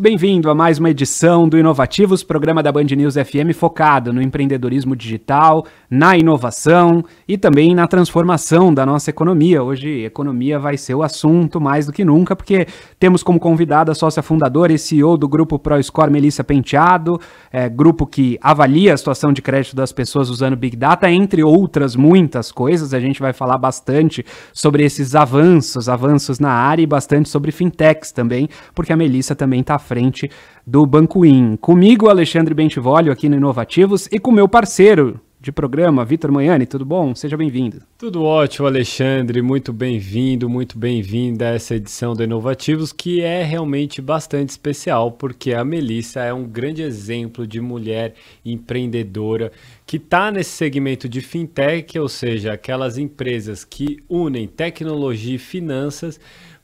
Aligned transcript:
Muito 0.00 0.08
bem-vindo 0.08 0.48
a 0.48 0.54
mais 0.54 0.78
uma 0.78 0.88
edição 0.88 1.46
do 1.46 1.58
Inovativos, 1.58 2.22
programa 2.22 2.62
da 2.62 2.72
Band 2.72 2.84
News 2.84 3.16
FM 3.16 3.54
focado 3.54 4.14
no 4.14 4.22
empreendedorismo 4.22 4.96
digital, 4.96 5.66
na 5.90 6.16
inovação 6.16 7.04
e 7.28 7.36
também 7.36 7.74
na 7.74 7.86
transformação 7.86 8.72
da 8.72 8.86
nossa 8.86 9.10
economia. 9.10 9.62
Hoje, 9.62 10.02
economia 10.02 10.58
vai 10.58 10.78
ser 10.78 10.94
o 10.94 11.02
assunto 11.02 11.60
mais 11.60 11.84
do 11.84 11.92
que 11.92 12.02
nunca, 12.02 12.34
porque 12.34 12.66
temos 12.98 13.22
como 13.22 13.38
convidada 13.38 13.92
a 13.92 13.94
sócia 13.94 14.22
fundadora 14.22 14.72
e 14.72 14.78
CEO 14.78 15.18
do 15.18 15.28
grupo 15.28 15.58
ProScore, 15.58 16.10
Melissa 16.10 16.42
Penteado, 16.42 17.20
é, 17.52 17.68
grupo 17.68 18.06
que 18.06 18.38
avalia 18.40 18.94
a 18.94 18.96
situação 18.96 19.34
de 19.34 19.42
crédito 19.42 19.76
das 19.76 19.92
pessoas 19.92 20.30
usando 20.30 20.56
Big 20.56 20.78
Data, 20.78 21.10
entre 21.10 21.44
outras 21.44 21.94
muitas 21.94 22.50
coisas. 22.50 22.94
A 22.94 23.00
gente 23.00 23.20
vai 23.20 23.34
falar 23.34 23.58
bastante 23.58 24.24
sobre 24.50 24.82
esses 24.82 25.14
avanços, 25.14 25.90
avanços 25.90 26.40
na 26.40 26.52
área 26.52 26.82
e 26.82 26.86
bastante 26.86 27.28
sobre 27.28 27.52
fintechs 27.52 28.10
também, 28.12 28.48
porque 28.74 28.94
a 28.94 28.96
Melissa 28.96 29.34
também 29.34 29.60
está 29.60 29.78
frente 29.90 30.30
do 30.64 30.86
Banco 30.86 31.26
In. 31.26 31.56
Comigo, 31.56 32.08
Alexandre 32.08 32.54
Bentivolio, 32.54 33.10
aqui 33.10 33.28
no 33.28 33.34
Inovativos, 33.34 34.06
e 34.12 34.20
com 34.20 34.30
meu 34.30 34.48
parceiro 34.48 35.20
de 35.40 35.50
programa, 35.50 36.04
Vitor 36.04 36.30
Manhani, 36.30 36.64
tudo 36.64 36.84
bom? 36.84 37.12
Seja 37.12 37.36
bem-vindo. 37.36 37.82
Tudo 37.98 38.22
ótimo, 38.22 38.68
Alexandre, 38.68 39.42
muito 39.42 39.72
bem-vindo, 39.72 40.48
muito 40.48 40.78
bem-vinda 40.78 41.48
a 41.48 41.54
essa 41.54 41.74
edição 41.74 42.14
do 42.14 42.22
Inovativos, 42.22 42.92
que 42.92 43.20
é 43.20 43.42
realmente 43.42 44.00
bastante 44.00 44.50
especial, 44.50 45.10
porque 45.10 45.54
a 45.54 45.64
Melissa 45.64 46.20
é 46.20 46.32
um 46.32 46.44
grande 46.44 46.82
exemplo 46.82 47.44
de 47.44 47.60
mulher 47.60 48.14
empreendedora 48.44 49.50
que 49.84 49.96
está 49.96 50.30
nesse 50.30 50.50
segmento 50.50 51.08
de 51.08 51.20
fintech, 51.20 51.98
ou 51.98 52.08
seja, 52.08 52.52
aquelas 52.52 52.96
empresas 52.96 53.64
que 53.64 53.96
unem 54.08 54.46
tecnologia 54.46 55.34
e 55.34 55.38
finanças 55.38 56.20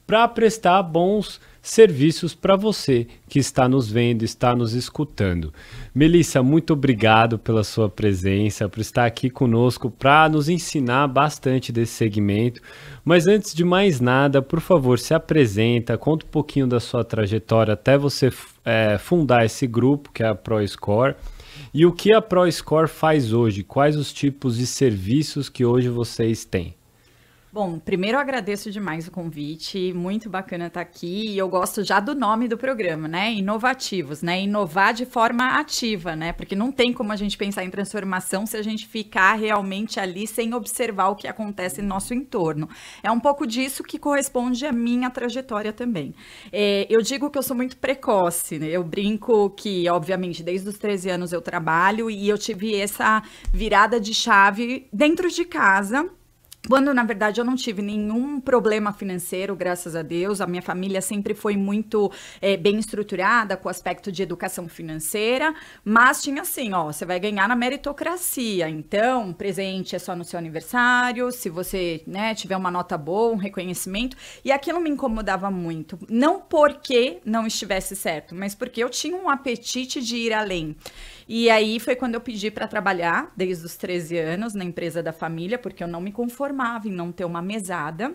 para 0.07 0.29
prestar 0.29 0.83
bons 0.85 1.27
serviços 1.27 1.56
para 2.41 2.55
você 2.55 3.09
que 3.29 3.41
está 3.41 3.69
nos 3.69 3.91
vendo, 3.91 4.23
está 4.23 4.55
nos 4.55 4.73
escutando. 4.73 5.53
Melissa, 5.93 6.41
muito 6.41 6.73
obrigado 6.73 7.41
pela 7.41 7.65
sua 7.65 7.89
presença, 7.89 8.69
por 8.69 8.81
estar 8.81 9.05
aqui 9.05 9.29
conosco 9.29 9.91
para 9.91 10.29
nos 10.29 10.49
ensinar 10.49 11.09
bastante 11.09 11.73
desse 11.73 11.95
segmento. 11.95 12.63
Mas 13.05 13.27
antes 13.27 13.53
de 13.53 13.65
mais 13.65 14.01
nada, 14.01 14.41
por 14.41 14.61
favor, 14.61 14.97
se 14.99 15.13
apresenta, 15.13 15.99
conta 15.99 16.25
um 16.25 16.31
pouquinho 16.31 16.69
da 16.69 16.79
sua 16.79 17.03
trajetória 17.03 17.75
até 17.75 17.99
você 17.99 18.31
é, 18.65 18.97
fundar 18.97 19.45
esse 19.45 19.67
grupo 19.67 20.13
que 20.13 20.23
é 20.23 20.29
a 20.29 20.35
ProScore. 20.37 21.17
E 21.75 21.85
o 21.85 21.93
que 21.93 22.13
a 22.13 22.23
ProScore 22.23 22.89
faz 22.89 23.33
hoje? 23.33 23.65
Quais 23.65 23.97
os 23.97 24.13
tipos 24.13 24.57
de 24.57 24.67
serviços 24.67 25.49
que 25.49 25.65
hoje 25.65 25.89
vocês 25.89 26.45
têm? 26.45 26.75
Bom, 27.57 27.79
primeiro 27.79 28.19
agradeço 28.19 28.71
demais 28.71 29.09
o 29.09 29.11
convite, 29.11 29.91
muito 29.95 30.29
bacana 30.29 30.67
estar 30.67 30.83
aqui 30.83 31.31
e 31.31 31.39
eu 31.39 31.49
gosto 31.49 31.83
já 31.83 31.99
do 32.01 32.15
nome 32.15 32.49
do 32.49 32.59
programa, 32.59 33.09
né? 33.09 33.33
Inovativos, 33.33 34.21
né? 34.21 34.43
Inovar 34.43 34.93
de 34.93 35.07
forma 35.07 35.59
ativa, 35.59 36.15
né? 36.15 36.35
Porque 36.35 36.55
não 36.55 36.71
tem 36.71 36.93
como 36.93 37.13
a 37.13 37.17
gente 37.17 37.35
pensar 37.39 37.65
em 37.65 37.71
transformação 37.71 38.45
se 38.45 38.59
a 38.59 38.63
gente 38.63 38.87
ficar 38.87 39.37
realmente 39.37 39.99
ali 39.99 40.27
sem 40.27 40.53
observar 40.53 41.09
o 41.09 41.17
que 41.17 41.27
acontece 41.27 41.81
no 41.81 41.89
nosso 41.89 42.13
entorno. 42.13 42.69
É 43.03 43.11
um 43.11 43.19
pouco 43.19 43.47
disso 43.47 43.83
que 43.83 43.99
corresponde 43.99 44.67
à 44.67 44.71
minha 44.71 45.09
trajetória 45.09 45.73
também. 45.73 46.15
É, 46.53 46.87
eu 46.91 47.01
digo 47.01 47.31
que 47.31 47.39
eu 47.39 47.43
sou 47.43 47.57
muito 47.57 47.79
precoce, 47.79 48.59
né? 48.59 48.67
Eu 48.67 48.85
brinco 48.85 49.49
que, 49.49 49.89
obviamente, 49.89 50.43
desde 50.43 50.69
os 50.69 50.77
13 50.77 51.09
anos 51.09 51.33
eu 51.33 51.41
trabalho 51.41 52.11
e 52.11 52.29
eu 52.29 52.37
tive 52.37 52.79
essa 52.79 53.23
virada 53.51 53.99
de 53.99 54.13
chave 54.13 54.87
dentro 54.93 55.31
de 55.31 55.47
casa 55.47 56.07
quando, 56.69 56.93
na 56.93 57.05
verdade, 57.05 57.41
eu 57.41 57.45
não 57.45 57.55
tive 57.55 57.83
nenhum 57.83 58.41
problema 58.41 58.93
financeiro, 58.93 59.55
graças 59.55 59.95
a 59.95 60.03
Deus. 60.03 60.41
A 60.41 60.47
minha 60.47 60.63
família 60.63 61.01
sempre 61.01 61.35
foi 61.35 61.57
muito 61.57 62.11
é, 62.41 62.57
bem 62.57 62.79
estruturada 62.79 63.57
com 63.57 63.69
o 63.69 63.71
aspecto 63.71 64.11
de 64.11 64.23
educação 64.23 64.69
financeira, 64.69 65.55
mas 65.85 66.23
tinha 66.23 66.43
assim, 66.43 66.73
ó, 66.73 66.85
você 66.85 67.05
vai 67.05 67.21
ganhar 67.21 67.49
na 67.49 67.57
meritocracia. 67.57 68.69
Então, 68.69 69.33
presente 69.33 69.95
é 69.95 69.99
só 69.99 70.15
no 70.17 70.25
seu 70.25 70.39
aniversário, 70.39 71.31
se 71.33 71.49
você, 71.49 72.03
né, 72.07 72.35
tiver 72.35 72.57
uma 72.57 72.71
nota 72.71 72.99
boa, 72.99 73.33
um 73.33 73.37
reconhecimento. 73.37 74.17
E 74.45 74.51
aquilo 74.51 74.81
me 74.81 74.91
incomodava 74.91 75.51
muito. 75.51 75.99
Não 76.09 76.41
porque 76.41 77.19
não 77.25 77.47
estivesse 77.47 77.95
certo, 77.95 78.35
mas 78.35 78.55
porque 78.55 78.83
eu 78.83 78.91
tinha 78.91 79.17
um 79.17 79.29
apetite 79.29 80.01
de 80.03 80.17
ir 80.17 80.33
além. 80.33 80.77
E 81.29 81.51
aí 81.51 81.81
foi 81.81 81.97
quando 81.97 82.15
eu 82.15 82.21
pedi 82.21 82.51
para 82.51 82.69
trabalhar, 82.69 83.33
desde 83.37 83.67
os 83.67 83.77
13 83.77 84.17
anos, 84.19 84.55
na 84.55 84.65
empresa 84.65 85.03
da 85.03 85.13
família, 85.13 85.59
porque 85.59 85.83
eu 85.83 85.89
não 85.89 86.01
me 86.01 86.13
conformava 86.13 86.89
em 86.89 86.93
não 86.93 87.11
ter 87.11 87.25
uma 87.25 87.43
mesada. 87.43 88.15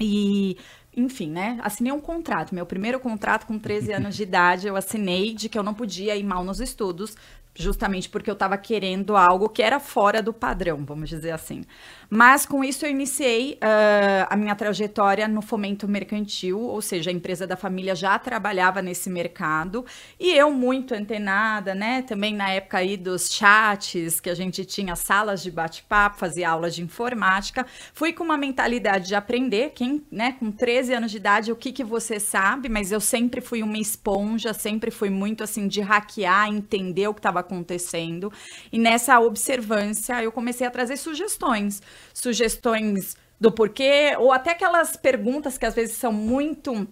E 0.00 0.56
enfim, 0.96 1.30
né? 1.30 1.58
Assinei 1.62 1.92
um 1.92 2.00
contrato. 2.00 2.54
Meu 2.54 2.66
primeiro 2.66 3.00
contrato 3.00 3.46
com 3.46 3.58
13 3.58 3.92
anos 3.92 4.16
de 4.16 4.22
idade, 4.22 4.66
eu 4.66 4.76
assinei 4.76 5.34
de 5.34 5.48
que 5.48 5.58
eu 5.58 5.62
não 5.62 5.74
podia 5.74 6.16
ir 6.16 6.22
mal 6.22 6.44
nos 6.44 6.60
estudos, 6.60 7.16
justamente 7.54 8.08
porque 8.08 8.28
eu 8.28 8.34
estava 8.34 8.56
querendo 8.58 9.16
algo 9.16 9.48
que 9.48 9.62
era 9.62 9.78
fora 9.78 10.20
do 10.20 10.32
padrão, 10.32 10.84
vamos 10.84 11.08
dizer 11.08 11.30
assim. 11.30 11.62
Mas 12.10 12.44
com 12.44 12.62
isso 12.62 12.84
eu 12.84 12.90
iniciei 12.90 13.54
uh, 13.54 14.26
a 14.28 14.36
minha 14.36 14.54
trajetória 14.54 15.26
no 15.28 15.40
fomento 15.40 15.86
mercantil, 15.88 16.60
ou 16.60 16.82
seja, 16.82 17.10
a 17.10 17.12
empresa 17.12 17.46
da 17.46 17.56
família 17.56 17.94
já 17.94 18.18
trabalhava 18.18 18.82
nesse 18.82 19.08
mercado 19.08 19.84
e 20.18 20.32
eu 20.32 20.50
muito 20.50 20.94
antenada, 20.94 21.74
né? 21.74 22.02
Também 22.02 22.34
na 22.34 22.50
época 22.50 22.78
aí 22.78 22.96
dos 22.96 23.32
chats 23.32 24.20
que 24.20 24.30
a 24.30 24.34
gente 24.34 24.64
tinha 24.64 24.96
salas 24.96 25.42
de 25.42 25.50
bate-papo, 25.50 26.18
fazia 26.18 26.50
aulas 26.50 26.74
de 26.74 26.82
informática, 26.82 27.66
fui 27.92 28.12
com 28.12 28.24
uma 28.24 28.36
mentalidade 28.36 29.08
de 29.08 29.14
aprender, 29.14 29.70
quem, 29.74 30.04
né, 30.10 30.36
com 30.38 30.50
13 30.50 30.94
anos 30.94 31.10
de 31.10 31.16
idade, 31.18 31.52
o 31.52 31.56
que 31.56 31.72
que 31.72 31.84
você 31.84 32.18
sabe, 32.18 32.68
mas 32.68 32.90
eu 32.90 33.00
sempre 33.00 33.40
fui 33.40 33.62
uma 33.62 33.78
esponja, 33.78 34.52
sempre 34.52 34.90
fui 34.90 35.10
muito 35.10 35.44
assim 35.44 35.68
de 35.68 35.80
hackear, 35.80 36.48
entender 36.48 37.08
o 37.08 37.14
que 37.14 37.20
estava 37.20 37.43
acontecendo. 37.44 38.32
E 38.72 38.78
nessa 38.78 39.20
observância 39.20 40.22
eu 40.22 40.32
comecei 40.32 40.66
a 40.66 40.70
trazer 40.70 40.96
sugestões 40.96 41.80
sugestões 42.12 43.16
do 43.40 43.52
porquê, 43.52 44.14
ou 44.18 44.32
até 44.32 44.52
aquelas 44.52 44.96
perguntas 44.96 45.58
que 45.58 45.66
às 45.66 45.74
vezes 45.74 45.96
são 45.96 46.12
muito 46.12 46.86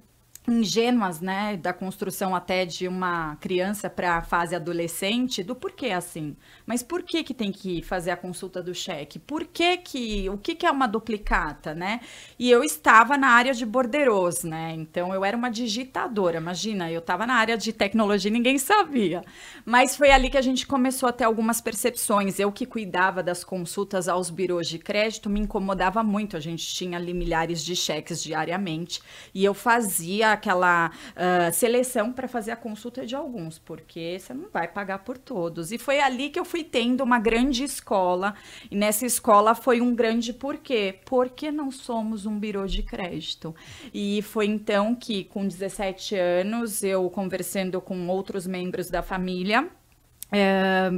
ingênuas, 0.48 1.20
né, 1.20 1.56
da 1.56 1.72
construção 1.72 2.34
até 2.34 2.64
de 2.64 2.88
uma 2.88 3.36
criança 3.36 3.88
para 3.88 4.16
a 4.16 4.22
fase 4.22 4.56
adolescente, 4.56 5.42
do 5.42 5.54
porquê 5.54 5.91
assim. 5.91 6.36
Mas 6.66 6.82
por 6.82 7.03
que 7.03 7.22
que 7.22 7.32
tem 7.32 7.53
que 7.53 7.80
fazer 7.82 8.10
a 8.10 8.16
consulta 8.16 8.60
do 8.62 8.75
cheque? 8.75 9.19
Por 9.19 9.44
que 9.44 9.76
que, 9.76 10.28
o 10.28 10.36
que 10.36 10.54
que 10.56 10.66
é 10.66 10.70
uma 10.70 10.88
duplicata, 10.88 11.75
né? 11.75 12.00
E 12.38 12.50
eu 12.50 12.64
estava 12.64 13.16
na 13.16 13.28
área 13.28 13.54
de 13.54 13.64
borderos, 13.64 14.42
né? 14.42 14.72
Então 14.75 15.14
eu 15.14 15.25
era 15.25 15.36
uma 15.36 15.50
digitadora, 15.50 16.38
imagina, 16.38 16.91
eu 16.91 16.98
estava 16.98 17.26
na 17.26 17.34
área 17.34 17.56
de 17.56 17.72
tecnologia 17.72 18.31
ninguém 18.32 18.58
sabia. 18.58 19.22
Mas 19.64 19.96
foi 19.96 20.11
ali 20.11 20.31
que 20.31 20.38
a 20.38 20.43
gente 20.43 20.67
começou 20.67 21.08
a 21.08 21.12
ter 21.12 21.25
algumas 21.25 21.61
percepções. 21.61 22.38
Eu 22.40 22.50
que 22.50 22.67
cuidava 22.67 23.22
das 23.22 23.44
consultas 23.44 24.08
aos 24.08 24.31
birôs 24.31 24.69
de 24.69 24.78
crédito 24.78 25.31
me 25.31 25.40
incomodava 25.40 26.02
muito. 26.02 26.37
A 26.37 26.40
gente 26.40 26.67
tinha 26.75 26.99
ali 26.99 27.14
milhares 27.14 27.64
de 27.64 27.76
cheques 27.76 28.22
diariamente 28.22 29.00
e 29.34 29.44
eu 29.44 29.55
fazia 29.55 30.31
aquela 30.32 30.90
uh, 30.90 31.52
seleção 31.52 32.12
para 32.12 32.29
fazer 32.29 32.52
a 32.52 32.56
consulta 32.56 33.06
de 33.06 33.14
alguns, 33.14 33.58
porque 33.58 34.19
você 34.19 34.34
não 34.34 34.49
vai 34.50 34.69
pagar 34.69 35.00
por 35.00 35.19
todos. 35.19 35.73
E 35.73 35.79
foi 35.79 36.00
ali 36.00 36.31
que 36.31 36.38
eu 36.38 36.44
fui 36.44 36.64
tendo 36.64 37.02
uma 37.02 37.19
grande 37.19 37.64
escola, 37.64 38.34
e 38.70 38.76
nessa 38.76 39.06
escola 39.06 39.55
foi 39.55 39.81
um 39.81 39.94
grande 39.94 40.32
porquê. 40.32 40.99
Porque 41.05 41.50
não 41.50 41.70
somos 41.70 42.26
um 42.26 42.38
birô 42.38 42.67
de 42.67 42.82
crédito. 42.82 43.55
E 43.93 44.23
foi 44.23 44.46
então 44.46 44.94
que, 44.94 45.25
com 45.25 45.46
17 45.46 46.17
anos, 46.17 46.82
eu 46.82 47.08
conversando 47.11 47.81
com 47.81 48.08
outros 48.08 48.46
membros 48.46 48.90
da 48.90 49.02
família, 49.02 49.69
é, 50.31 50.90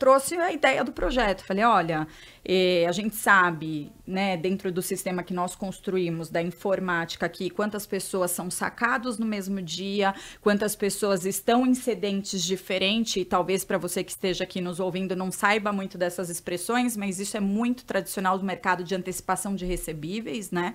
trouxe 0.00 0.36
a 0.36 0.50
ideia 0.50 0.82
do 0.82 0.92
projeto. 0.92 1.44
Falei, 1.44 1.64
olha, 1.64 2.08
eh, 2.44 2.86
a 2.88 2.92
gente 2.92 3.14
sabe, 3.16 3.92
né, 4.06 4.36
dentro 4.36 4.72
do 4.72 4.80
sistema 4.82 5.22
que 5.22 5.34
nós 5.34 5.54
construímos 5.54 6.30
da 6.30 6.42
informática 6.42 7.26
aqui, 7.26 7.50
quantas 7.50 7.86
pessoas 7.86 8.30
são 8.30 8.50
sacados 8.50 9.18
no 9.18 9.26
mesmo 9.26 9.60
dia, 9.60 10.14
quantas 10.40 10.74
pessoas 10.74 11.24
estão 11.24 11.66
em 11.66 11.74
sedentes 11.74 12.42
diferentes, 12.42 13.16
e 13.16 13.24
talvez 13.24 13.64
para 13.64 13.78
você 13.78 14.02
que 14.02 14.10
esteja 14.10 14.44
aqui 14.44 14.60
nos 14.60 14.80
ouvindo 14.80 15.14
não 15.14 15.30
saiba 15.30 15.72
muito 15.72 15.98
dessas 15.98 16.30
expressões, 16.30 16.96
mas 16.96 17.20
isso 17.20 17.36
é 17.36 17.40
muito 17.40 17.84
tradicional 17.84 18.38
do 18.38 18.44
mercado 18.44 18.82
de 18.82 18.94
antecipação 18.94 19.54
de 19.54 19.64
recebíveis, 19.64 20.50
né? 20.50 20.74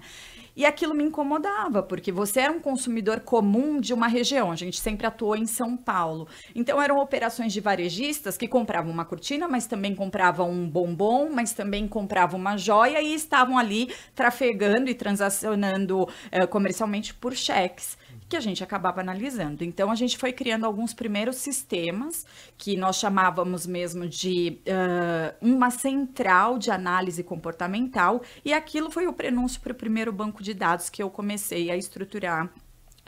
E 0.56 0.65
aquilo 0.65 0.94
me 0.94 1.03
incomodava, 1.03 1.83
porque 1.83 2.13
você 2.13 2.39
era 2.39 2.53
um 2.53 2.61
consumidor 2.61 3.19
comum 3.19 3.77
de 3.79 3.94
uma 3.94 4.07
região. 4.07 4.51
A 4.51 4.56
gente 4.56 4.79
sempre 4.79 5.06
atuou 5.06 5.35
em 5.35 5.45
São 5.45 5.75
Paulo. 5.75 6.29
Então 6.56 6.81
eram 6.81 6.97
operações 7.00 7.51
de 7.51 7.59
varejistas 7.59 8.38
que 8.38 8.47
compravam 8.47 8.89
uma 8.89 9.03
cortina, 9.03 9.50
mas 9.50 9.68
também 9.68 9.94
compravam 9.94 10.50
um 10.50 10.69
bombom, 10.69 11.29
mas 11.29 11.51
também 11.56 11.88
compravam 11.88 12.40
uma 12.40 12.57
joia 12.57 13.02
e 13.02 13.13
estavam 13.13 13.57
ali 13.57 13.94
trafegando 14.13 14.90
e 14.90 14.94
transacionando 14.94 16.07
eh, 16.31 16.46
comercialmente 16.46 17.13
por 17.13 17.34
cheques 17.34 17.98
que 18.28 18.36
a 18.36 18.40
gente 18.40 18.63
acabava 18.63 19.02
analisando. 19.02 19.63
Então, 19.63 19.92
a 19.92 19.96
gente 19.96 20.18
foi 20.18 20.34
criando 20.34 20.66
alguns 20.66 20.94
primeiros 20.94 21.38
sistemas 21.38 22.25
que 22.57 22.75
nós 22.75 22.98
chamávamos 22.98 23.68
mesmo 23.68 24.07
de 24.07 24.60
uh, 24.68 25.36
uma 25.46 25.69
central 25.69 26.57
de 26.57 26.72
análise 26.72 27.24
comportamental, 27.24 28.22
e 28.44 28.54
aquilo 28.54 28.90
foi 28.90 29.07
o 29.07 29.13
prenúncio 29.13 29.62
para 29.62 29.72
o 29.72 29.75
primeiro 29.75 30.12
banco 30.12 30.42
de 30.42 30.54
dados 30.54 30.90
que 30.90 31.04
eu 31.04 31.10
comecei 31.10 31.69
a 31.69 31.78
estruturar 31.78 32.50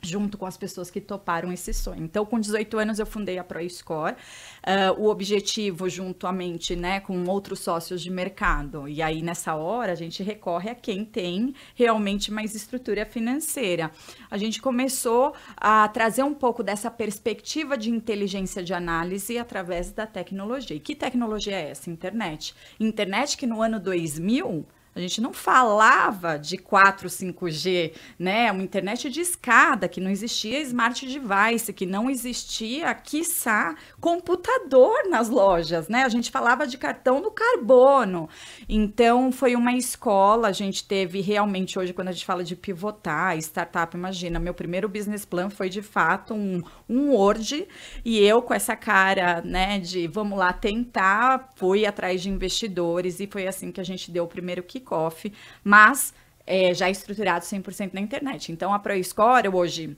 junto 0.02 0.38
com 0.38 0.46
as 0.46 0.56
pessoas 0.56 0.90
que 0.90 1.02
toparam 1.02 1.52
esse 1.52 1.74
sonho. 1.74 2.04
Então, 2.04 2.26
com 2.26 2.40
18 2.40 2.78
anos, 2.78 3.00
eu 3.00 3.06
fundei 3.06 3.38
a 3.38 3.44
ProScore. 3.44 4.14
Uh, 4.14 5.02
o 5.02 5.10
objetivo, 5.10 5.90
juntamente 5.90 6.76
né, 6.76 7.00
com 7.00 7.24
outros 7.26 7.60
sócios 7.60 8.02
de 8.02 8.10
mercado. 8.10 8.88
E 8.88 9.02
aí, 9.02 9.22
nessa 9.22 9.56
hora, 9.56 9.92
a 9.92 9.96
gente 9.96 10.22
recorre 10.22 10.70
a 10.70 10.76
quem 10.76 11.04
tem 11.04 11.54
realmente 11.76 12.32
mais 12.32 12.54
estrutura 12.56 13.06
financeira. 13.06 13.92
A 14.30 14.38
gente 14.38 14.62
começou 14.62 15.34
a 15.56 15.88
trazer 15.88 16.24
um 16.24 16.34
pouco 16.34 16.64
dessa 16.64 16.92
perspectiva 16.92 17.78
de 17.78 17.90
inteligência 17.90 18.64
de 18.64 18.74
análise 18.74 19.38
através 19.38 19.92
da 19.92 20.06
tecnologia. 20.06 20.76
E 20.76 20.80
que 20.80 20.96
tecnologia 20.96 21.56
é 21.56 21.72
essa? 21.72 21.90
Internet. 21.90 22.54
Internet 22.80 23.38
que 23.38 23.48
no 23.48 23.62
ano 23.62 23.80
2000 23.80 24.66
a 24.98 25.02
gente 25.02 25.22
não 25.22 25.32
falava 25.32 26.38
de 26.38 26.58
4, 26.58 27.08
5G, 27.08 27.94
né? 28.18 28.52
Uma 28.52 28.64
internet 28.64 29.10
de 29.10 29.22
escada, 29.22 29.88
que 29.88 30.02
não 30.02 30.10
existia 30.10 30.60
smart 30.62 31.06
device, 31.06 31.72
que 31.72 31.86
não 31.86 32.10
existia, 32.10 32.94
quiçá, 32.96 33.76
computador 34.02 35.08
nas 35.08 35.30
lojas, 35.30 35.88
né? 35.88 36.04
A 36.04 36.10
gente 36.10 36.32
falava 36.32 36.66
de 36.66 36.80
cartão 36.80 37.22
no 37.22 37.30
carbono. 37.30 38.28
Então, 38.68 39.32
foi 39.32 39.56
uma 39.56 39.74
escola, 39.74 40.48
a 40.48 40.52
gente 40.52 40.84
teve 40.88 41.22
realmente, 41.22 41.78
hoje, 41.78 41.94
quando 41.94 42.08
a 42.08 42.12
gente 42.12 42.26
fala 42.26 42.44
de 42.44 42.56
pivotar, 42.56 43.38
startup, 43.38 43.96
imagina, 43.96 44.40
meu 44.40 44.54
primeiro 44.54 44.90
business 44.90 45.26
plan 45.26 45.50
foi, 45.50 45.70
de 45.70 45.84
fato, 45.84 46.34
um, 46.34 46.64
um 46.90 47.12
Word, 47.12 47.68
e 48.04 48.20
eu 48.20 48.42
com 48.42 48.54
essa 48.54 48.76
cara, 48.76 49.42
né, 49.42 49.80
de 49.80 50.08
vamos 50.08 50.40
lá 50.40 50.52
tentar, 50.52 51.50
fui 51.56 51.86
atrás 51.86 52.22
de 52.22 52.30
investidores, 52.30 53.20
e 53.20 53.28
foi 53.28 53.48
assim 53.48 53.72
que 53.72 53.80
a 53.80 53.86
gente 53.86 54.10
deu 54.10 54.24
o 54.24 54.28
primeiro 54.28 54.64
kick 54.64 54.87
kickoff, 54.88 55.32
mas 55.64 56.14
é, 56.46 56.74
já 56.74 56.90
estruturado 56.90 57.44
100% 57.44 57.94
na 57.94 58.00
internet. 58.00 58.52
Então, 58.52 58.74
a 58.74 58.80
ProScore 58.80 59.50
hoje 59.50 59.98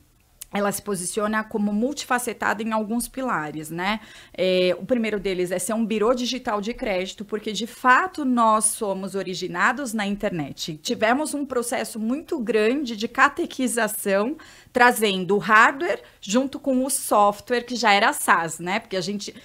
ela 0.51 0.71
se 0.71 0.81
posiciona 0.81 1.43
como 1.43 1.71
multifacetada 1.71 2.63
em 2.63 2.71
alguns 2.71 3.07
pilares, 3.07 3.69
né? 3.69 3.99
É, 4.33 4.75
o 4.79 4.85
primeiro 4.85 5.19
deles 5.19 5.51
é 5.51 5.59
ser 5.59 5.73
um 5.73 5.85
birô 5.85 6.11
digital 6.13 6.59
de 6.59 6.73
crédito, 6.73 7.23
porque 7.23 7.51
de 7.51 7.67
fato 7.67 8.25
nós 8.25 8.65
somos 8.65 9.13
originados 9.13 9.93
na 9.93 10.07
internet. 10.07 10.79
Tivemos 10.81 11.35
um 11.35 11.45
processo 11.45 11.99
muito 11.99 12.39
grande 12.39 12.97
de 12.97 13.07
catequização, 13.07 14.37
trazendo 14.73 15.35
o 15.35 15.39
hardware 15.39 16.01
junto 16.19 16.59
com 16.59 16.83
o 16.83 16.89
software, 16.89 17.61
que 17.61 17.75
já 17.75 17.93
era 17.93 18.11
SaaS, 18.11 18.57
né? 18.57 18.79
Porque 18.79 18.97
a 18.97 19.01
gente 19.01 19.35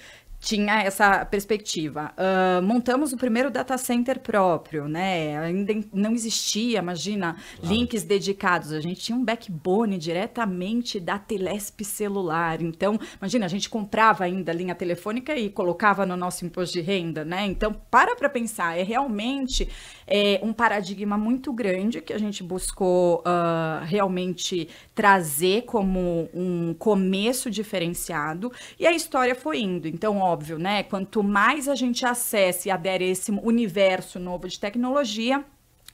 tinha 0.45 0.83
essa 0.83 1.25
perspectiva. 1.25 2.13
Uh, 2.13 2.61
montamos 2.61 3.11
o 3.11 3.17
primeiro 3.17 3.49
data 3.49 3.79
center 3.79 4.19
próprio, 4.19 4.87
né? 4.87 5.39
Ainda 5.39 5.73
não 5.91 6.11
existia, 6.11 6.77
imagina, 6.77 7.35
links 7.63 8.03
dedicados. 8.03 8.71
A 8.71 8.79
gente 8.79 9.01
tinha 9.01 9.17
um 9.17 9.25
backbone 9.25 9.97
diretamente 9.97 10.99
da 10.99 11.17
Telesp 11.17 11.83
celular. 11.83 12.61
Então, 12.61 12.99
imagina, 13.19 13.47
a 13.47 13.49
gente 13.49 13.67
comprava 13.67 14.23
ainda 14.23 14.53
linha 14.53 14.75
telefônica 14.75 15.35
e 15.35 15.49
colocava 15.49 16.05
no 16.05 16.15
nosso 16.15 16.45
imposto 16.45 16.73
de 16.73 16.81
renda, 16.81 17.25
né? 17.25 17.47
Então, 17.47 17.75
para 17.89 18.15
para 18.15 18.29
pensar, 18.29 18.77
é 18.77 18.83
realmente 18.83 19.67
é, 20.05 20.39
um 20.43 20.53
paradigma 20.53 21.17
muito 21.17 21.51
grande 21.51 22.01
que 22.01 22.13
a 22.13 22.19
gente 22.19 22.43
buscou 22.43 23.21
uh, 23.21 23.83
realmente 23.83 24.69
trazer 24.93 25.63
como 25.63 26.29
um 26.35 26.75
começo 26.75 27.49
diferenciado 27.49 28.51
e 28.79 28.85
a 28.85 28.91
história 28.91 29.33
foi 29.33 29.61
indo. 29.61 29.87
Então, 29.87 30.19
ó, 30.19 30.34
óbvio, 30.35 30.59
né? 30.59 30.83
Quanto 30.83 31.23
mais 31.23 31.69
a 31.69 31.75
gente 31.75 32.05
acessa 32.05 32.67
e 32.67 32.71
adere 32.71 33.05
a 33.05 33.07
esse 33.07 33.31
universo 33.31 34.19
novo 34.19 34.49
de 34.49 34.59
tecnologia, 34.59 35.45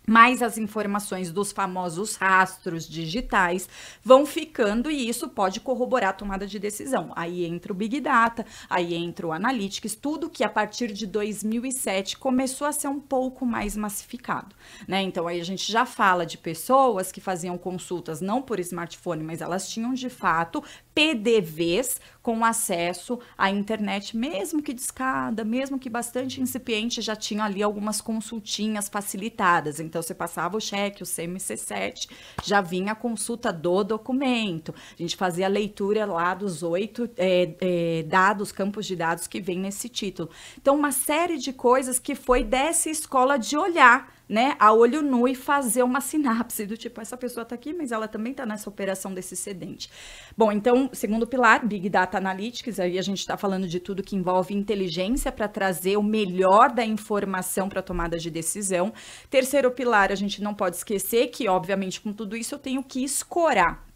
mais 0.07 0.41
as 0.41 0.57
informações 0.57 1.31
dos 1.31 1.51
famosos 1.51 2.15
rastros 2.15 2.89
digitais 2.89 3.69
vão 4.03 4.25
ficando 4.25 4.89
e 4.89 5.07
isso 5.07 5.29
pode 5.29 5.59
corroborar 5.59 6.09
a 6.09 6.13
tomada 6.13 6.47
de 6.47 6.57
decisão. 6.57 7.11
Aí 7.15 7.45
entra 7.45 7.71
o 7.71 7.75
Big 7.75 8.01
Data, 8.01 8.43
aí 8.67 8.95
entra 8.95 9.27
o 9.27 9.31
Analytics, 9.31 9.93
tudo 9.93 10.29
que 10.29 10.43
a 10.43 10.49
partir 10.49 10.91
de 10.91 11.05
2007 11.05 12.17
começou 12.17 12.65
a 12.65 12.71
ser 12.71 12.87
um 12.87 12.99
pouco 12.99 13.45
mais 13.45 13.77
massificado, 13.77 14.55
né? 14.87 15.03
Então 15.03 15.27
aí 15.27 15.39
a 15.39 15.45
gente 15.45 15.71
já 15.71 15.85
fala 15.85 16.25
de 16.25 16.37
pessoas 16.37 17.11
que 17.11 17.21
faziam 17.21 17.55
consultas 17.55 18.21
não 18.21 18.41
por 18.41 18.59
smartphone, 18.59 19.23
mas 19.23 19.39
elas 19.39 19.69
tinham 19.69 19.93
de 19.93 20.09
fato 20.09 20.63
PDVs 20.95 22.01
com 22.21 22.45
acesso 22.45 23.19
à 23.37 23.49
internet, 23.49 24.15
mesmo 24.15 24.61
que 24.61 24.73
discada, 24.73 25.43
mesmo 25.43 25.79
que 25.79 25.89
bastante 25.89 26.39
incipiente, 26.39 27.01
já 27.01 27.15
tinha 27.15 27.43
ali 27.43 27.63
algumas 27.63 27.99
consultinhas 27.99 28.87
facilitadas. 28.87 29.79
Então, 29.79 30.01
você 30.01 30.13
passava 30.13 30.55
o 30.55 30.61
cheque, 30.61 31.01
o 31.01 31.05
CMC7, 31.05 32.09
já 32.43 32.61
vinha 32.61 32.91
a 32.91 32.95
consulta 32.95 33.51
do 33.51 33.83
documento. 33.83 34.73
A 34.93 35.01
gente 35.01 35.15
fazia 35.15 35.47
a 35.47 35.49
leitura 35.49 36.05
lá 36.05 36.35
dos 36.35 36.61
oito 36.61 37.09
é, 37.17 37.55
é, 37.59 38.03
dados, 38.03 38.51
campos 38.51 38.85
de 38.85 38.95
dados 38.95 39.25
que 39.25 39.41
vem 39.41 39.59
nesse 39.59 39.89
título. 39.89 40.29
Então, 40.57 40.75
uma 40.75 40.91
série 40.91 41.37
de 41.37 41.51
coisas 41.51 41.97
que 41.97 42.13
foi 42.13 42.43
dessa 42.43 42.89
escola 42.89 43.37
de 43.37 43.57
olhar 43.57 44.20
né, 44.31 44.55
a 44.57 44.71
olho 44.71 45.01
nu 45.01 45.27
e 45.27 45.35
fazer 45.35 45.83
uma 45.83 45.99
sinapse 45.99 46.65
do 46.65 46.77
tipo, 46.77 47.01
essa 47.01 47.17
pessoa 47.17 47.41
está 47.41 47.53
aqui, 47.53 47.73
mas 47.73 47.91
ela 47.91 48.07
também 48.07 48.31
está 48.31 48.45
nessa 48.45 48.69
operação 48.69 49.13
desse 49.13 49.33
excedente. 49.33 49.89
Bom, 50.37 50.53
então, 50.53 50.89
segundo 50.93 51.27
pilar, 51.27 51.67
Big 51.67 51.89
Data 51.89 52.17
Analytics, 52.17 52.79
aí 52.79 52.97
a 52.97 53.01
gente 53.01 53.19
está 53.19 53.35
falando 53.35 53.67
de 53.67 53.77
tudo 53.77 54.01
que 54.01 54.15
envolve 54.15 54.53
inteligência 54.53 55.33
para 55.33 55.49
trazer 55.49 55.97
o 55.97 56.03
melhor 56.03 56.71
da 56.71 56.85
informação 56.85 57.67
para 57.67 57.81
tomada 57.81 58.17
de 58.17 58.31
decisão. 58.31 58.93
Terceiro 59.29 59.69
pilar, 59.69 60.13
a 60.13 60.15
gente 60.15 60.41
não 60.41 60.53
pode 60.53 60.77
esquecer 60.77 61.27
que, 61.27 61.49
obviamente, 61.49 61.99
com 61.99 62.13
tudo 62.13 62.37
isso 62.37 62.55
eu 62.55 62.59
tenho 62.59 62.81
que 62.81 63.03
escorar 63.03 63.90